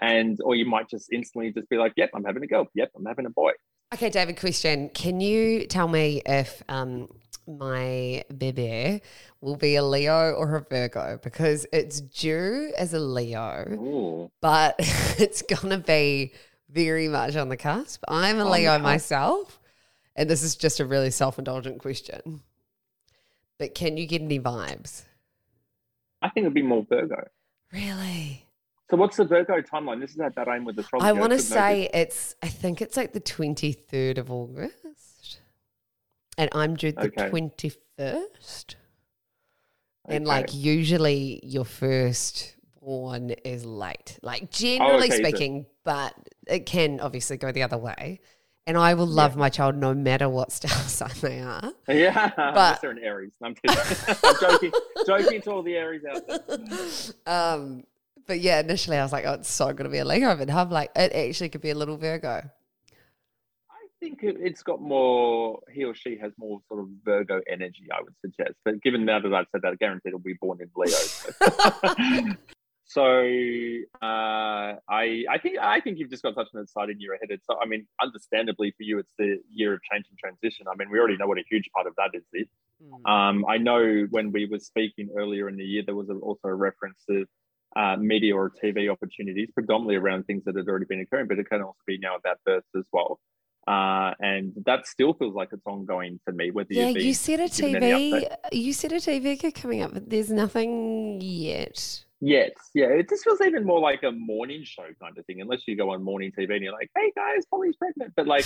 [0.00, 2.68] And or you might just instantly just be like, Yep, I'm having a girl.
[2.74, 3.52] Yep, I'm having a boy.
[3.94, 4.90] Okay, David, question.
[4.90, 7.08] Can you tell me if um,
[7.46, 9.00] my baby
[9.40, 11.18] will be a Leo or a Virgo?
[11.22, 14.30] Because it's due as a Leo, Ooh.
[14.42, 16.32] but it's going to be
[16.68, 18.04] very much on the cusp.
[18.06, 18.82] I'm a the Leo cusp.
[18.82, 19.60] myself,
[20.14, 22.42] and this is just a really self indulgent question.
[23.58, 25.04] But can you get any vibes?
[26.20, 27.26] I think it'd be more Virgo.
[27.72, 28.44] Really?
[28.90, 30.00] So what's the Virgo timeline?
[30.00, 31.08] This is at that aim with astrology.
[31.08, 35.40] I want to say it's, I think it's like the 23rd of August.
[36.38, 37.28] And I'm due the Okay.
[37.30, 38.74] 21st.
[40.08, 46.14] And like usually your first born is late, like generally okay, so- speaking, but
[46.46, 48.20] it can obviously go the other way.
[48.66, 51.72] And I will love my child no matter what star sign they are.
[51.88, 53.32] Yeah, But- they're an Aries.
[53.42, 53.54] I'm.
[53.68, 54.72] I'm joking,
[55.06, 56.38] joking to all the Aries out there.
[57.26, 57.84] Um,
[58.28, 60.36] but yeah, initially I was like, oh, it's so going to be a Leo.
[60.36, 62.42] But I'm like, it actually could be a little Virgo.
[63.70, 65.60] I think it- it's got more.
[65.72, 67.86] He or she has more sort of Virgo energy.
[67.92, 70.70] I would suggest, but given now that I've said that, guaranteed it'll be born in
[70.76, 70.94] Leo.
[72.84, 73.02] so
[74.00, 77.28] uh, I, I think, I think you've just got such an exciting year ahead.
[77.30, 80.66] It's, I mean, understandably for you, it's the year of change and transition.
[80.70, 82.22] I mean, we already know what a huge part of that is.
[82.32, 82.46] This.
[83.04, 86.48] Um, I know when we were speaking earlier in the year, there was a, also
[86.48, 87.26] a reference to
[87.76, 91.48] uh, media or TV opportunities, predominantly around things that had already been occurring, but it
[91.48, 93.20] can also be now about births as well.
[93.66, 96.50] Uh, and that still feels like it's ongoing for me.
[96.50, 98.26] Whether Yeah, you said a TV.
[98.50, 102.04] You said a TV coming up, but there's nothing yet.
[102.20, 105.40] Yes, yeah, it just feels even more like a morning show kind of thing.
[105.40, 108.44] Unless you go on morning TV and you're like, "Hey guys, Polly's pregnant," but like,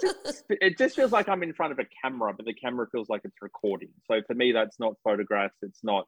[0.00, 3.08] just, it just feels like I'm in front of a camera, but the camera feels
[3.08, 3.88] like it's recording.
[4.06, 5.56] So for me, that's not photographs.
[5.62, 6.06] It's not,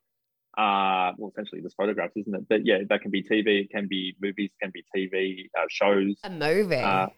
[0.57, 2.49] uh, well, essentially just photographs, isn't it?
[2.49, 6.17] But yeah, that can be TV, it can be movies, can be TV uh, shows.
[6.25, 6.77] A movie.
[6.77, 7.09] Uh,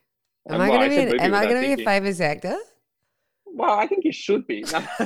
[0.49, 1.03] am I going to be?
[1.03, 2.57] An, am I going to be a famous actor?
[3.47, 4.65] Well, I think you should be.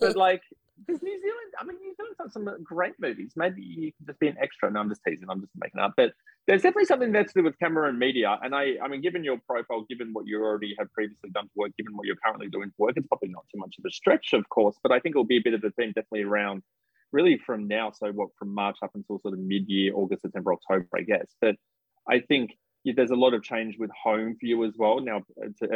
[0.00, 0.42] but like,
[0.86, 3.32] because New Zealand, I mean, New Zealand's got some great movies.
[3.36, 4.70] Maybe you can just be an extra.
[4.70, 5.28] No, I'm just teasing.
[5.28, 5.94] I'm just making up.
[5.96, 6.12] But
[6.46, 8.38] there's definitely something there to do with camera and media.
[8.42, 11.64] And I, I mean, given your profile, given what you already have previously done for
[11.64, 13.90] work, given what you're currently doing for work, it's probably not too much of a
[13.90, 14.76] stretch, of course.
[14.82, 16.62] But I think it'll be a bit of a theme definitely around
[17.16, 17.86] really from now.
[17.90, 21.28] So what, from March up until sort of mid-year, August, September, October, I guess.
[21.40, 21.54] But
[22.14, 22.46] I think
[22.84, 25.00] there's a lot of change with home for you as well.
[25.00, 25.18] Now,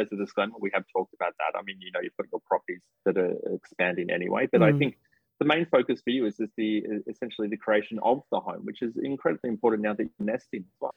[0.03, 1.57] as a disclaimer, we have talked about that.
[1.59, 4.73] I mean, you know, you've got your properties that are expanding anyway, but mm.
[4.73, 4.97] I think
[5.39, 8.81] the main focus for you is just the essentially the creation of the home, which
[8.81, 10.95] is incredibly important now that you're nesting as well.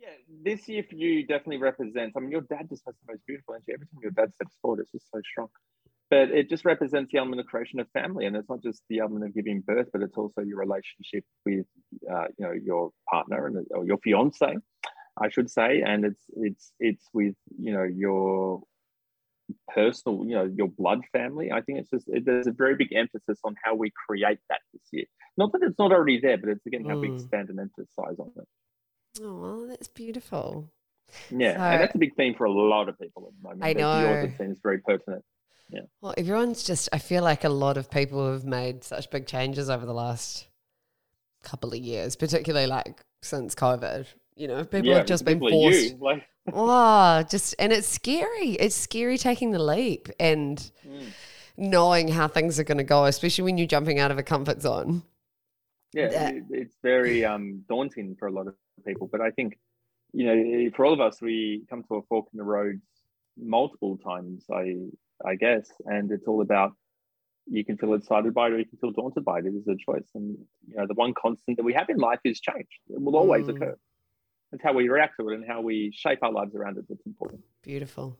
[0.00, 2.16] Yeah, this year for you definitely represents.
[2.16, 3.72] I mean, your dad just has the most beautiful energy.
[3.74, 5.48] Every time your dad steps forward, it's just so strong.
[6.10, 9.00] But it just represents the element of creation of family, and it's not just the
[9.00, 11.66] element of giving birth, but it's also your relationship with,
[12.10, 14.56] uh, you know, your partner and or your fiance,
[15.20, 18.62] I should say, and it's it's it's with you know your
[19.74, 21.50] personal, you know, your blood family.
[21.52, 24.60] I think it's just it, there's a very big emphasis on how we create that
[24.72, 25.04] this year.
[25.36, 27.14] Not that it's not already there, but it's again how we mm.
[27.14, 28.48] expand and emphasize on it.
[29.22, 30.70] Oh, well, that's beautiful.
[31.30, 33.64] Yeah, so, and that's a big theme for a lot of people at the moment.
[33.64, 34.00] I know.
[34.00, 35.24] Yours seems very pertinent.
[35.70, 35.82] Yeah.
[36.00, 36.88] Well, everyone's just.
[36.92, 40.46] I feel like a lot of people have made such big changes over the last
[41.42, 44.06] couple of years, particularly like since COVID.
[44.36, 45.90] You know, people yeah, have just been forced.
[45.90, 48.52] You, like, oh, just and it's scary.
[48.52, 51.06] It's scary taking the leap and mm.
[51.56, 54.62] knowing how things are going to go, especially when you're jumping out of a comfort
[54.62, 55.02] zone.
[55.92, 58.54] Yeah, that, it's very um, daunting for a lot of
[58.86, 59.08] people.
[59.10, 59.58] But I think,
[60.12, 62.80] you know, for all of us, we come to a fork in the road
[63.36, 64.44] multiple times.
[64.52, 64.76] I
[65.24, 66.72] I guess, and it's all about
[67.50, 69.46] you can feel excited by it or you can feel daunted by it.
[69.46, 70.36] It is a choice, and
[70.68, 72.68] you know, the one constant that we have in life is change.
[72.88, 73.56] It will always mm.
[73.56, 73.76] occur.
[74.52, 77.04] It's how we react to it and how we shape our lives around it that's
[77.04, 77.42] important.
[77.62, 78.18] Beautiful.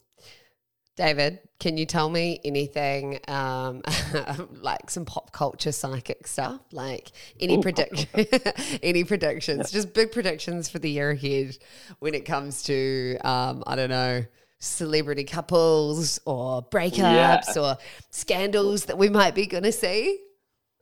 [0.99, 3.83] David, can you tell me anything um,
[4.61, 6.61] like some pop culture psychic stuff?
[6.73, 8.09] Like any prediction,
[8.83, 9.73] any predictions?
[9.73, 9.79] Yeah.
[9.79, 11.57] Just big predictions for the year ahead
[12.01, 14.25] when it comes to um, I don't know
[14.59, 17.61] celebrity couples or breakups yeah.
[17.61, 17.79] or
[18.11, 20.21] scandals that we might be going to see.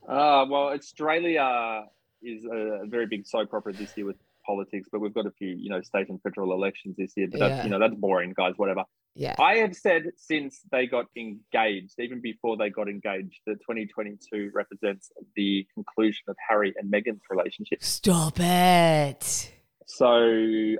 [0.08, 1.84] Uh, well, Australia
[2.22, 4.16] is a very big soap opera this year with
[4.46, 7.26] politics, but we've got a few, you know, state and federal elections this year.
[7.30, 7.48] But yeah.
[7.48, 8.54] that's, you know, that's boring, guys.
[8.56, 8.84] Whatever.
[9.14, 9.34] Yeah.
[9.38, 15.10] I have said since they got engaged, even before they got engaged, that 2022 represents
[15.34, 17.82] the conclusion of Harry and Meghan's relationship.
[17.82, 19.52] Stop it.
[19.86, 20.06] So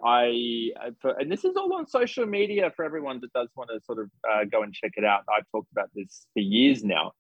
[0.05, 0.71] I,
[1.03, 4.11] and this is all on social media for everyone that does want to sort of
[4.29, 5.21] uh, go and check it out.
[5.35, 7.13] I've talked about this for years now.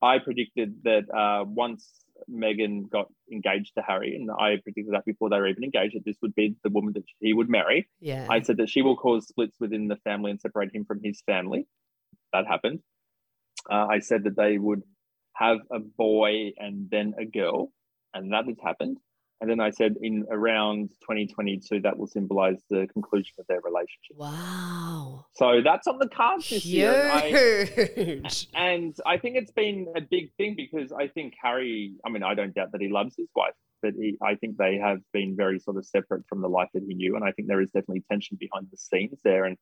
[0.00, 1.90] I predicted that uh, once
[2.30, 6.04] Meghan got engaged to Harry, and I predicted that before they were even engaged, that
[6.04, 7.88] this would be the woman that he would marry.
[8.00, 8.26] Yeah.
[8.30, 11.22] I said that she will cause splits within the family and separate him from his
[11.26, 11.66] family.
[12.32, 12.80] That happened.
[13.70, 14.82] Uh, I said that they would
[15.34, 17.72] have a boy and then a girl,
[18.14, 18.98] and that has happened.
[19.42, 24.16] And then I said in around 2022, that will symbolize the conclusion of their relationship.
[24.16, 25.26] Wow.
[25.34, 26.74] So that's on the cards this Huge.
[26.74, 27.10] year.
[27.12, 28.22] I,
[28.54, 32.34] and I think it's been a big thing because I think Harry, I mean, I
[32.34, 35.58] don't doubt that he loves his wife, but he, I think they have been very
[35.58, 37.16] sort of separate from the life that he knew.
[37.16, 39.44] And I think there is definitely tension behind the scenes there.
[39.44, 39.56] And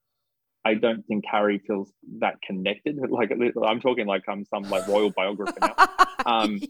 [0.64, 2.98] I don't think Harry feels that connected.
[3.10, 3.32] Like
[3.66, 5.74] I'm talking like I'm some like royal biographer now.
[6.26, 6.60] Um,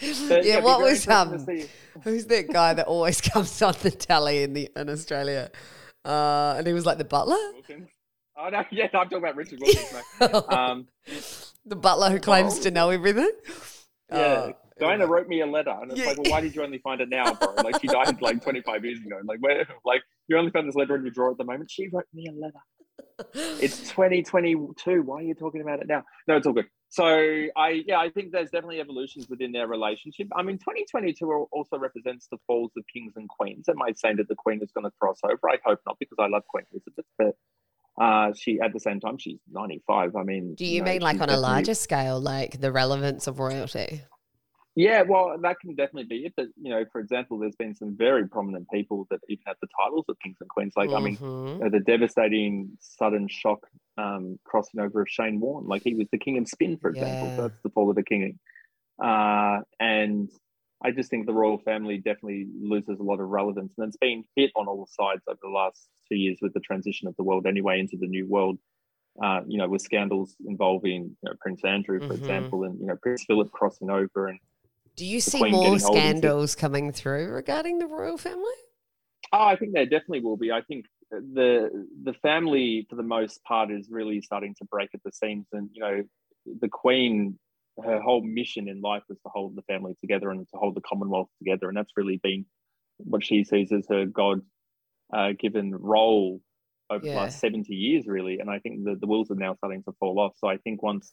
[0.00, 1.44] yeah, yeah what was um,
[2.04, 5.50] who's that guy that always comes on the telly in the in Australia?
[6.04, 7.36] Uh, and he was like the butler.
[7.52, 7.90] Wilkins.
[8.38, 10.44] Oh no, yeah, I'm talking about Richard Wilkins.
[10.50, 10.86] um,
[11.66, 12.62] the butler who claims oh.
[12.62, 13.32] to know everything.
[14.08, 14.18] Yeah.
[14.18, 16.06] Uh, Diana wrote me a letter, and it's yeah.
[16.06, 17.54] like, well, why did you only find it now, bro?
[17.56, 19.18] Like she died like 25 years ago.
[19.24, 19.66] Like where?
[19.84, 21.72] Like you only found this letter in your drawer at the moment.
[21.72, 22.60] She wrote me a letter
[23.34, 25.02] it's 2022.
[25.02, 26.04] Why are you talking about it now?
[26.26, 26.66] No, it's all good.
[26.88, 30.28] So I yeah, I think there's definitely evolutions within their relationship.
[30.36, 33.68] I mean, 2022 also represents the falls of kings and queens.
[33.68, 35.40] Am I saying that the queen is going to cross over?
[35.48, 37.34] I hope not, because I love Queen Elizabeth, but
[38.00, 40.16] uh, she at the same time she's 95.
[40.16, 43.26] I mean, do you, you know, mean like on a larger scale, like the relevance
[43.26, 44.02] of royalty?
[44.74, 46.32] Yeah, well, that can definitely be it.
[46.34, 49.68] But you know, for example, there's been some very prominent people that even have the
[49.78, 50.72] titles of kings and queens.
[50.76, 50.96] Like, mm-hmm.
[50.96, 53.66] I mean, uh, the devastating sudden shock
[53.98, 55.66] um, crossing over of Shane Warne.
[55.66, 57.28] Like, he was the king of spin, for example.
[57.28, 57.36] Yeah.
[57.36, 58.38] So that's the fall of the king.
[59.02, 60.30] Uh, and
[60.82, 64.24] I just think the royal family definitely loses a lot of relevance, and it's been
[64.36, 67.46] hit on all sides over the last two years with the transition of the world
[67.46, 68.58] anyway into the new world.
[69.22, 72.14] Uh, you know, with scandals involving you know, Prince Andrew, for mm-hmm.
[72.14, 74.38] example, and you know Prince Philip crossing over and
[74.96, 78.44] do you see more scandals coming through regarding the royal family?
[79.32, 80.52] Oh, I think there definitely will be.
[80.52, 85.02] I think the the family, for the most part, is really starting to break at
[85.04, 85.46] the seams.
[85.52, 86.02] And you know,
[86.60, 87.38] the Queen,
[87.82, 90.82] her whole mission in life was to hold the family together and to hold the
[90.82, 92.44] Commonwealth together, and that's really been
[92.98, 94.42] what she sees as her God
[95.12, 96.40] uh, given role
[96.90, 97.14] over yeah.
[97.14, 98.38] the last 70 years, really.
[98.38, 100.34] And I think the, the wheels are now starting to fall off.
[100.36, 101.12] So I think once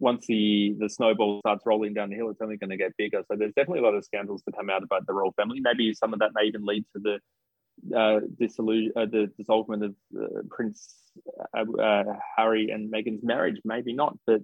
[0.00, 3.22] once the the snowball starts rolling down the hill, it's only going to get bigger.
[3.30, 5.58] So there's definitely a lot of scandals to come out about the royal family.
[5.60, 9.94] Maybe some of that may even lead to the uh, dissolution, uh, the dissolvement of
[10.20, 10.94] uh, Prince
[11.56, 12.04] uh, uh,
[12.36, 13.56] Harry and Meghan's marriage.
[13.64, 14.40] Maybe not, but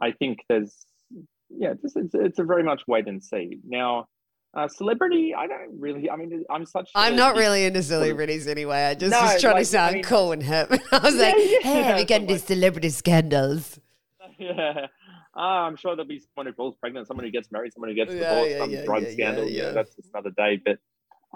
[0.00, 0.74] I think there's
[1.50, 3.58] yeah, it's, it's, it's a very much wait and see.
[3.66, 4.04] Now,
[4.54, 6.10] uh, celebrity, I don't really.
[6.10, 6.90] I mean, I'm such.
[6.94, 8.84] I'm a not really into celebrities anyway.
[8.84, 10.68] I just No, was trying like, to sound I mean- cool and hip.
[10.92, 13.78] I was Yeah, like, yeah, hey, have yeah, you got but into like- celebrity scandals?
[14.38, 14.86] Yeah.
[15.40, 17.94] Ah, I'm sure there'll be someone who falls pregnant, someone who gets married, someone who
[17.94, 19.48] gets Yeah, divorced, yeah, some yeah, drug scandal.
[19.48, 20.60] yeah, that's just another day.
[20.64, 20.78] But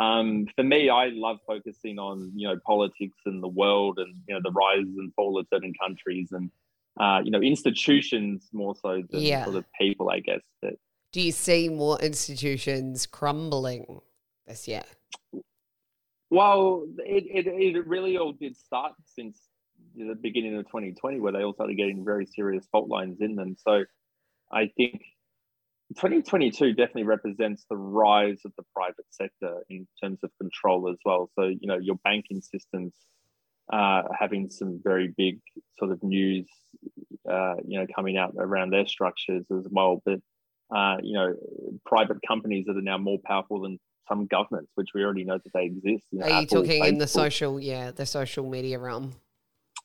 [0.02, 4.34] um, for me, I love focusing on you know politics and the world, and you
[4.34, 6.50] know the rise and fall of certain countries, and
[6.98, 9.44] uh, you know institutions more so than Yeah.
[9.44, 10.40] sort of people, I guess.
[10.60, 10.74] But
[11.12, 14.00] Do you see more institutions crumbling
[14.46, 14.82] this year?
[16.30, 19.38] Well, it, it, it really all did start since
[19.96, 23.56] the beginning of 2020, where they all started getting very serious fault lines in them.
[23.58, 23.84] So
[24.52, 25.02] I think
[25.96, 31.30] 2022 definitely represents the rise of the private sector in terms of control as well.
[31.38, 32.92] So, you know, your banking systems
[33.72, 35.40] uh, having some very big
[35.78, 36.48] sort of news,
[37.30, 40.02] uh, you know, coming out around their structures as well.
[40.04, 40.20] But,
[40.74, 41.34] uh, you know,
[41.86, 43.78] private companies that are now more powerful than
[44.08, 46.04] some governments, which we already know that they exist.
[46.10, 49.14] You know, Are you Apple, talking in the social, yeah, the social media realm?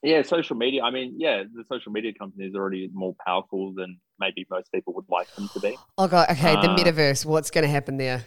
[0.03, 0.83] Yeah, social media.
[0.83, 4.93] I mean, yeah, the social media companies are already more powerful than maybe most people
[4.93, 5.77] would like them to be.
[5.97, 7.25] Oh god, okay, the Uh, metaverse.
[7.25, 8.25] What's going to happen there?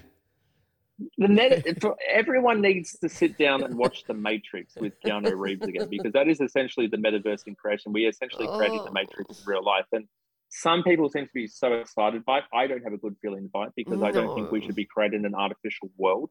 [1.17, 1.65] The net,
[2.13, 6.29] everyone needs to sit down and watch The Matrix with Keanu Reeves again because that
[6.29, 7.93] is essentially the metaverse in creation.
[7.93, 8.93] We essentially created the.
[8.93, 10.07] Matrix in real life, and
[10.51, 12.45] some people seem to be so excited by it.
[12.53, 14.85] I don't have a good feeling by it because I don't think we should be
[14.85, 16.31] creating an artificial world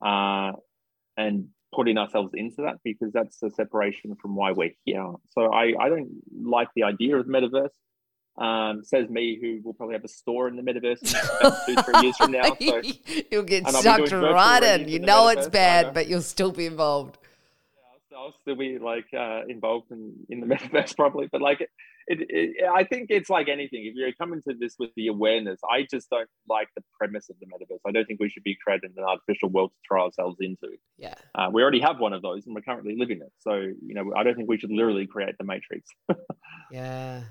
[0.00, 0.52] uh,
[1.16, 5.12] and putting ourselves into that because that's a separation from why we're here.
[5.30, 6.08] So I, I don't
[6.42, 7.70] like the idea of the metaverse.
[8.42, 11.74] Um, says me, who will probably have a store in the metaverse in about two,
[11.82, 12.56] three years from now.
[12.60, 12.82] So
[13.32, 14.88] you'll get sucked right in.
[14.88, 17.18] You know it's bad, but you'll still be involved.
[18.12, 21.68] I'll, I'll still be like uh, involved in, in the metaverse probably, but like
[22.08, 23.84] it, it, I think it's like anything.
[23.84, 27.36] If you're coming to this with the awareness, I just don't like the premise of
[27.40, 27.80] the metaverse.
[27.86, 30.76] I don't think we should be creating an artificial world to throw ourselves into.
[30.96, 31.14] Yeah.
[31.34, 33.32] Uh, we already have one of those, and we're currently living it.
[33.38, 35.90] So you know, I don't think we should literally create the matrix.
[36.70, 37.22] Yeah.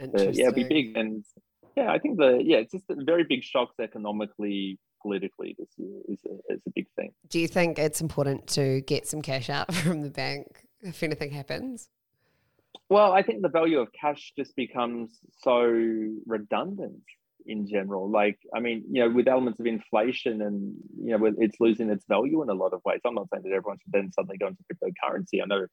[0.00, 1.24] Uh, yeah, it'd be big, and
[1.76, 6.00] yeah, I think the yeah, it's just a very big shocks economically, politically this year
[6.08, 7.12] is a, is a big thing.
[7.28, 11.30] Do you think it's important to get some cash out from the bank if anything
[11.30, 11.88] happens?
[12.90, 15.62] Well, I think the value of cash just becomes so
[16.26, 17.02] redundant
[17.46, 18.10] in general.
[18.10, 22.04] Like, I mean, you know, with elements of inflation and, you know, it's losing its
[22.08, 23.00] value in a lot of ways.
[23.06, 25.40] I'm not saying that everyone should then suddenly go into cryptocurrency.
[25.42, 25.66] I know,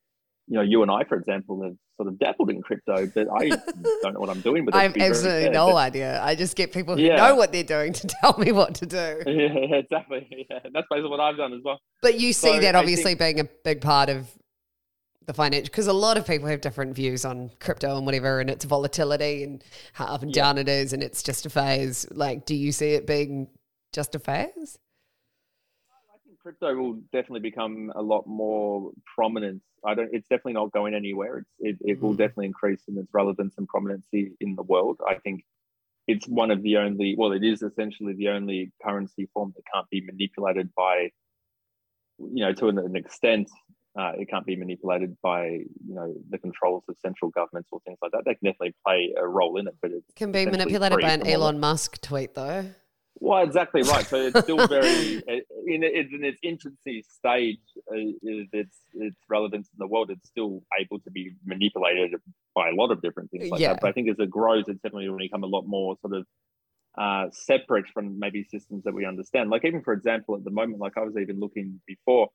[0.50, 3.50] you know, you and I, for example, have sort of dabbled in crypto, but I
[4.02, 4.78] don't know what I'm doing with it.
[4.78, 6.22] I have absolutely no but- idea.
[6.24, 7.16] I just get people who Yeah.
[7.18, 9.22] know what they're doing to tell me what to do.
[9.28, 10.46] Yeah, exactly.
[10.50, 11.80] Yeah, that's basically what I've done as well.
[12.02, 14.30] But you see So that obviously think- being a big part of
[15.28, 18.50] the financial, because a lot of people have different views on crypto and whatever, and
[18.50, 19.64] its volatility and
[19.94, 20.42] how up and Yeah.
[20.44, 22.10] down it is, and it's just a phase.
[22.12, 23.50] Like, do you see it being
[23.92, 24.80] just a phase?
[25.92, 29.62] I think crypto will definitely become a lot more prominent.
[29.84, 30.10] I don't.
[30.14, 31.40] It's definitely not going anywhere.
[31.40, 32.18] It's it, it will Mm.
[32.18, 35.02] definitely increase in its relevance and prominency in the world.
[35.06, 35.44] I think
[36.08, 37.16] it's one of the only.
[37.18, 41.12] Well, it is essentially the only currency form that can't be manipulated by,
[42.18, 43.50] you know, to an extent.
[43.98, 47.98] Uh, it can't be manipulated by you know the controls of central governments or things
[48.02, 48.24] like that.
[48.26, 51.22] They can definitely play a role in it, but it Can be manipulated by an
[51.22, 51.42] from all that.
[51.42, 52.66] Elon Musk tweet, though.
[53.20, 54.06] Well, exactly right.
[54.08, 55.24] So it's still very
[55.66, 57.58] in it's in its infancy stage.
[57.92, 60.12] Uh, its its relevance in the world.
[60.12, 62.14] It's still able to be manipulated
[62.54, 63.70] by a lot of different things like Yeah.
[63.74, 63.82] that.
[63.82, 66.14] But I think as it grows, it's definitely going to become a lot more sort
[66.14, 66.28] of
[66.98, 69.50] uh, separate from maybe systems that we understand.
[69.50, 72.30] Like even for example, at the moment, like I was even looking before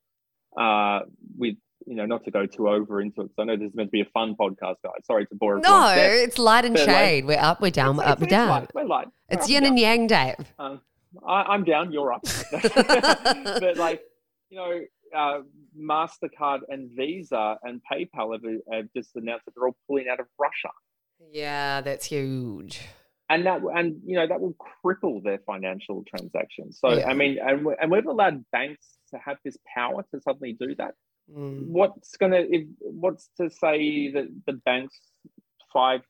[0.57, 0.99] uh,
[1.37, 3.75] with you know not to go too over into it because I know this is
[3.75, 5.05] meant to be a fun podcast, guys.
[5.05, 5.59] Sorry to bore.
[5.59, 7.25] No, it's light and But, like, shade.
[7.25, 8.49] we're up, we're down, we're up, we're down.
[8.49, 8.71] light.
[8.73, 9.07] We're light.
[9.29, 10.35] We're It's yin and yang, Dave.
[10.59, 10.79] Um,
[11.27, 11.91] I, I'm down.
[11.91, 12.23] You're up.
[12.51, 14.01] but like,
[14.49, 14.79] you know,
[15.15, 15.41] uh,
[15.79, 20.27] Mastercard and Visa and PayPal have, have just announced that they're all pulling out of
[20.39, 20.69] Russia,
[21.31, 22.81] Yeah, that's huge.
[23.29, 26.79] and that and you know that will cripple their financial transactions.
[26.79, 27.09] So Yeah.
[27.09, 30.95] I mean, and, and we've allowed banks to have this power to suddenly do that.
[31.33, 31.67] Mm.
[31.67, 32.43] What's gonna?
[32.49, 34.99] If, what's to say that the banks
[35.71, 36.01] five,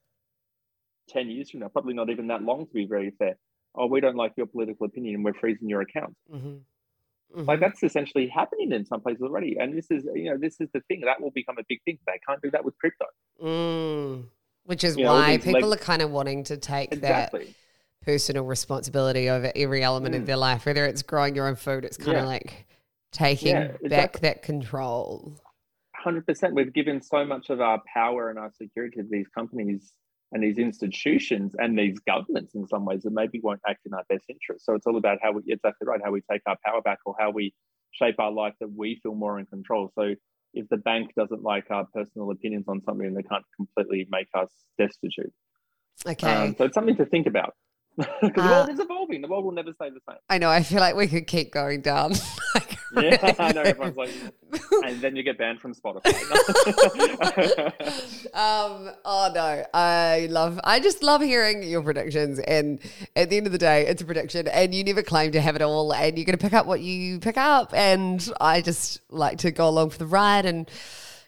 [1.07, 3.35] ten years from now, probably not even that long to be very fair.
[3.75, 6.15] Oh, we don't like your political opinion, and we're freezing your account.
[6.31, 6.61] Mhm.
[7.35, 7.61] Like Mhm.
[7.61, 9.57] that's essentially happening in some places already.
[9.59, 11.97] And this is, you know, this is the thing that will become a big thing.
[12.05, 13.05] They can't do that with crypto.
[13.41, 14.25] Mm.
[14.65, 17.33] Which is You why these people leg- are kind of wanting to take that
[18.01, 20.25] personal responsibility over every element of Mm.
[20.27, 20.65] their life.
[20.67, 22.67] Whether it's growing your own food, it's kind of like
[23.13, 25.39] taking Yeah, back that control.
[25.95, 26.53] Hundred percent.
[26.55, 29.93] We've given so much of our power and our security to these companies
[30.33, 34.03] and these institutions and these governments in some ways that maybe won't act in our
[34.09, 34.65] best interest.
[34.65, 37.15] So it's all about how we exactly right, how we take our power back or
[37.19, 37.53] how we
[37.91, 39.91] shape our life that we feel more in control.
[39.95, 40.15] So
[40.55, 44.49] if the bank doesn't like our personal opinions on something, they can't completely make us
[44.77, 45.31] destitute.
[46.05, 46.31] Okay.
[46.33, 47.53] Um, so it's something to think about.
[47.95, 49.21] Because the Uh, world is evolving.
[49.21, 50.17] The world will never stay the same.
[50.27, 50.49] I know.
[50.49, 52.13] I feel like we could keep going down.
[52.55, 53.61] like, Yeah, I know.
[53.61, 54.11] Everyone's like,
[54.85, 56.13] and then you get banned from Spotify.
[58.33, 60.59] um, oh no, I love.
[60.63, 62.79] I just love hearing your predictions, and
[63.15, 65.55] at the end of the day, it's a prediction, and you never claim to have
[65.55, 69.01] it all, and you're going to pick up what you pick up, and I just
[69.09, 70.69] like to go along for the ride, and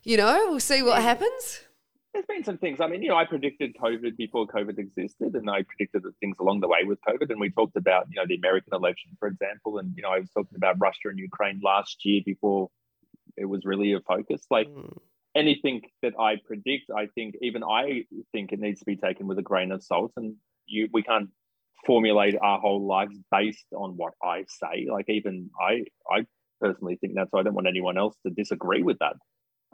[0.03, 1.61] you know, we'll see what happens.
[2.15, 2.79] There's been some things.
[2.79, 6.37] I mean, you know, I predicted COVID before COVID existed, and I predicted the things
[6.39, 7.29] along the way with COVID.
[7.29, 10.19] And we talked about, you know, the American election, for example, and you know, I
[10.19, 12.69] was talking about Russia and Ukraine last year before
[13.35, 14.45] it was really a focus.
[14.49, 14.97] Like Mm.
[15.35, 19.37] anything that I predict, I think even I think it needs to be taken with
[19.37, 20.13] a grain of salt.
[20.15, 20.35] And
[20.67, 21.31] you, we can't
[21.85, 24.87] formulate our whole lives based on what I say.
[24.89, 26.25] Like even I, I
[26.61, 27.27] personally think that.
[27.31, 29.17] So I don't want anyone else to disagree with that.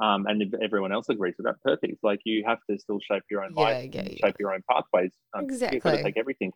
[0.02, 2.04] Um, and if everyone else agrees with that, perfect.
[2.04, 4.26] Like you have to still shape your own Yeah, life, yeah, yeah.
[4.28, 5.12] shape your own pathways.
[5.34, 6.04] Um, You've got to Exactly.
[6.04, 6.52] take everything.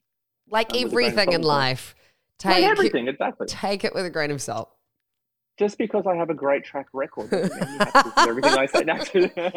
[0.50, 1.96] Like Um, with a grain of everything in life,
[2.40, 3.48] Take take everything, exactly.
[3.48, 4.72] take it with a grain of salt.
[5.58, 8.84] Just because I have a great track record, you have to do everything I say.
[8.84, 8.98] No.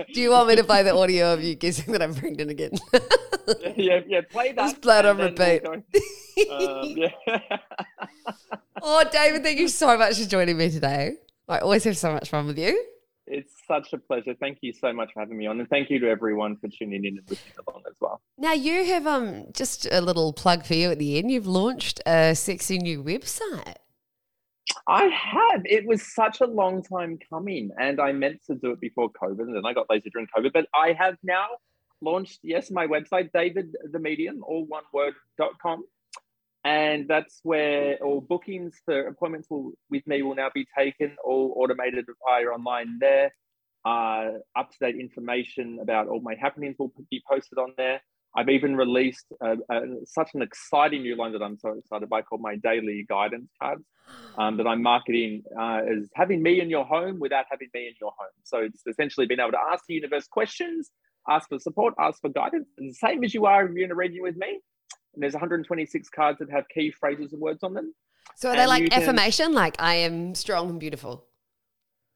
[0.14, 2.70] Do you want me to play the audio of you guessing that I'm pregnant again?
[3.76, 4.62] yeah, yeah, play that.
[4.62, 5.62] Just play it on repeat.
[5.64, 5.72] we'll
[6.52, 7.10] um,
[8.80, 11.14] oh, David, thank you so much for joining me today.
[11.48, 12.80] I always have so much fun with you.
[13.30, 14.34] It's such a pleasure.
[14.38, 17.04] Thank you so much for having me on, and thank you to everyone for tuning
[17.04, 18.20] in and listening along as well.
[18.36, 21.30] Now you have um just a little plug for you at the end.
[21.30, 23.76] You've launched a sexy new website.
[24.86, 25.62] I have.
[25.64, 29.40] It was such a long time coming, and I meant to do it before COVID,
[29.40, 30.52] and then I got lazy during COVID.
[30.52, 31.46] But I have now
[32.00, 35.84] launched, yes, my website, David the Medium, all one word dot com,
[36.64, 41.54] and that's where all bookings for appointments will, with me will now be taken, all
[41.56, 43.32] automated via online there.
[43.84, 48.00] Uh, up to date information about all my happenings will be posted on there.
[48.36, 52.20] I've even released uh uh such an exciting new line that I'm so excited by
[52.22, 53.84] called my daily guidance cards
[54.38, 57.94] um, that I'm marketing uh, as having me in your home without having me in
[58.00, 58.36] your home.
[58.44, 60.90] So it's essentially being able to ask the universe questions,
[61.28, 63.94] ask for support, ask for guidance, the same as you are if you're in a
[63.94, 64.60] reading with me.
[65.14, 67.94] And there's 126 cards that have key phrases and words on them.
[68.36, 71.24] So are they And like you can- affirmation, like I am strong and beautiful?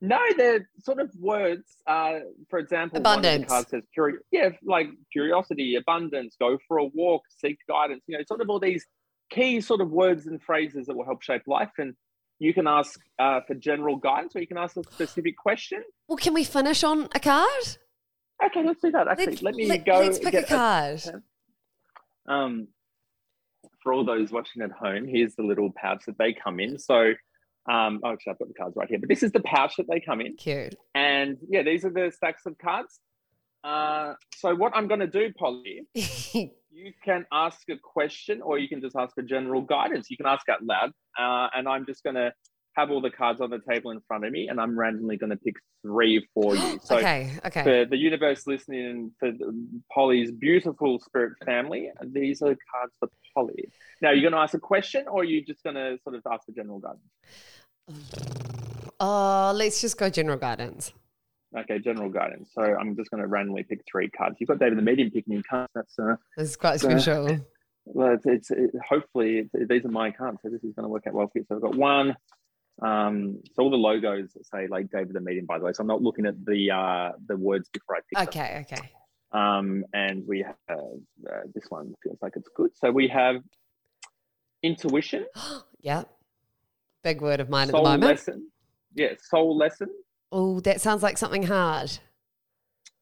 [0.00, 1.76] No, they're sort of words.
[1.86, 2.18] Uh,
[2.50, 3.44] for example, one of Abundance.
[3.44, 8.02] the cards says, curi- yeah, like curiosity, abundance, go for a walk, seek guidance.
[8.08, 8.84] You know, sort of all these
[9.30, 11.70] key sort of words and phrases that will help shape life.
[11.78, 11.94] And
[12.40, 15.82] you can ask uh, for general guidance, or you can ask a specific question.
[16.08, 17.62] Well, can we finish on a card?
[18.44, 19.06] Okay, let's do that.
[19.06, 19.92] Actually, Let's, let me let, go.
[20.02, 21.00] us pick a card.
[22.28, 22.66] um,
[23.82, 26.78] for all those watching at home, here's the little pouch that they come in.
[26.78, 27.12] So,
[27.70, 29.86] um, oh, actually, I've got the cards right here, but this is the pouch that
[29.88, 30.36] they come in.
[30.36, 30.74] Cute.
[30.94, 33.00] And yeah, these are the stacks of cards.
[33.64, 38.68] Uh, so, what I'm going to do, Polly, you can ask a question or you
[38.68, 40.10] can just ask for general guidance.
[40.10, 40.92] You can ask out loud.
[41.18, 42.32] Uh, and I'm just going to
[42.74, 45.30] have all the cards on the table in front of me and I'm randomly going
[45.30, 46.80] to pick three for you.
[46.82, 47.62] So, okay, okay.
[47.62, 49.52] for the universe listening for the-
[49.92, 53.68] Polly's beautiful spirit family, these are cards for Polly.
[54.00, 56.22] Now, you're going to ask a question or are you just going to sort of
[56.30, 57.02] ask for general guidance?
[59.00, 60.92] Oh, let's just go general guidance.
[61.58, 62.50] Okay, general guidance.
[62.54, 64.36] So I'm just going to randomly pick three cards.
[64.38, 65.70] You've got David the Medium picking in cards.
[65.74, 67.38] That's uh, This is quite Uh, special.
[67.84, 70.88] well, it's, it's it, hopefully it's, these are my cards, so this is going to
[70.88, 71.44] work out well for you.
[71.48, 72.16] So I've got one.
[72.82, 75.72] Um, so all the logos say like David the Medium, by the way.
[75.72, 78.42] So I'm not looking at the uh the words before I pick them.
[78.42, 78.90] Okay, okay.
[79.32, 82.70] Um, and we have uh, this one feels like it's good.
[82.76, 83.36] So we have
[84.62, 85.26] intuition,
[85.80, 86.04] yeah.
[87.02, 88.02] Big word of mine at the soul moment.
[88.02, 88.48] lesson.
[88.94, 89.88] Yeah, soul lesson.
[90.30, 91.98] Oh, that sounds like something hard.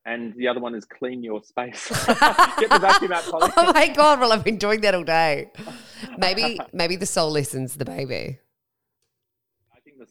[0.06, 1.88] And the other one is clean your space.
[2.06, 3.52] Get the vacuum out, Polly.
[3.56, 4.20] oh my god!
[4.20, 5.50] Well, I've been doing that all day.
[6.16, 8.38] Maybe, maybe the soul lessons the baby.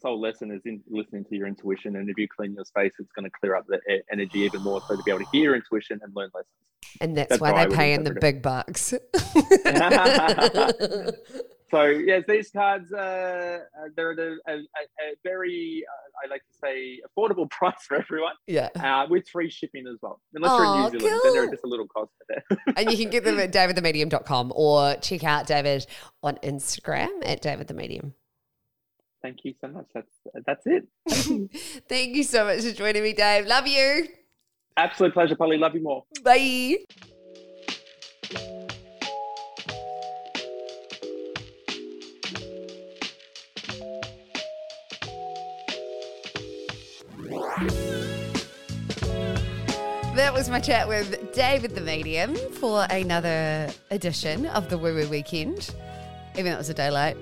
[0.00, 2.92] the soul lesson is in listening to your intuition, and if you clean your space,
[2.98, 3.78] it's going to clear up the
[4.12, 6.54] energy even more, so to be able to hear intuition and learn lessons.
[7.00, 8.94] And that's, That's why they pay in the big bucks.
[11.70, 13.58] So yes, these cards uh, uh,
[13.94, 18.32] they're at a, a, a very uh, I like to say affordable price for everyone,
[18.48, 18.70] yeah.
[18.74, 20.20] uh, with free shipping as well.
[20.34, 22.10] Unless you're in New Zealand, then there are just a little cost.
[22.76, 25.86] And you can get them at davidthemedium.com or check out David
[26.24, 28.14] on Instagram at David the Medium.
[29.22, 29.86] Thank you so much.
[29.94, 30.12] That's
[30.46, 30.88] that's it.
[31.88, 33.46] Thank you so much for joining me, Dave.
[33.46, 34.08] Love you.
[34.76, 35.58] Absolute pleasure, Polly.
[35.58, 36.04] Love you more.
[36.24, 36.76] Bye.
[50.16, 55.08] That was my chat with David the Medium for another edition of the Woo Woo
[55.08, 55.74] Weekend.
[56.34, 57.16] Even though it was a day late.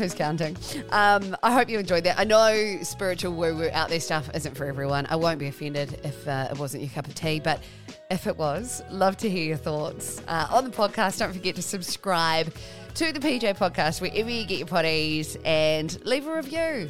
[0.00, 0.56] Who's counting?
[0.92, 2.18] Um, I hope you enjoyed that.
[2.18, 5.06] I know spiritual woo woo out there stuff isn't for everyone.
[5.10, 7.62] I won't be offended if uh, it wasn't your cup of tea, but
[8.10, 11.18] if it was, love to hear your thoughts uh, on the podcast.
[11.18, 12.50] Don't forget to subscribe
[12.94, 16.88] to the PJ podcast wherever you get your potties and leave a review.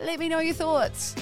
[0.00, 1.16] Let me know your thoughts.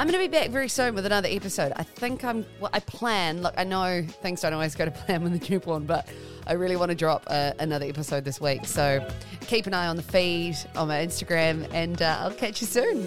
[0.00, 1.74] I'm going to be back very soon with another episode.
[1.76, 5.22] I think I'm, well, I plan, look, I know things don't always go to plan
[5.22, 6.08] with the newborn, but
[6.46, 8.64] I really want to drop uh, another episode this week.
[8.64, 9.06] So
[9.42, 13.06] keep an eye on the feed, on my Instagram, and uh, I'll catch you soon.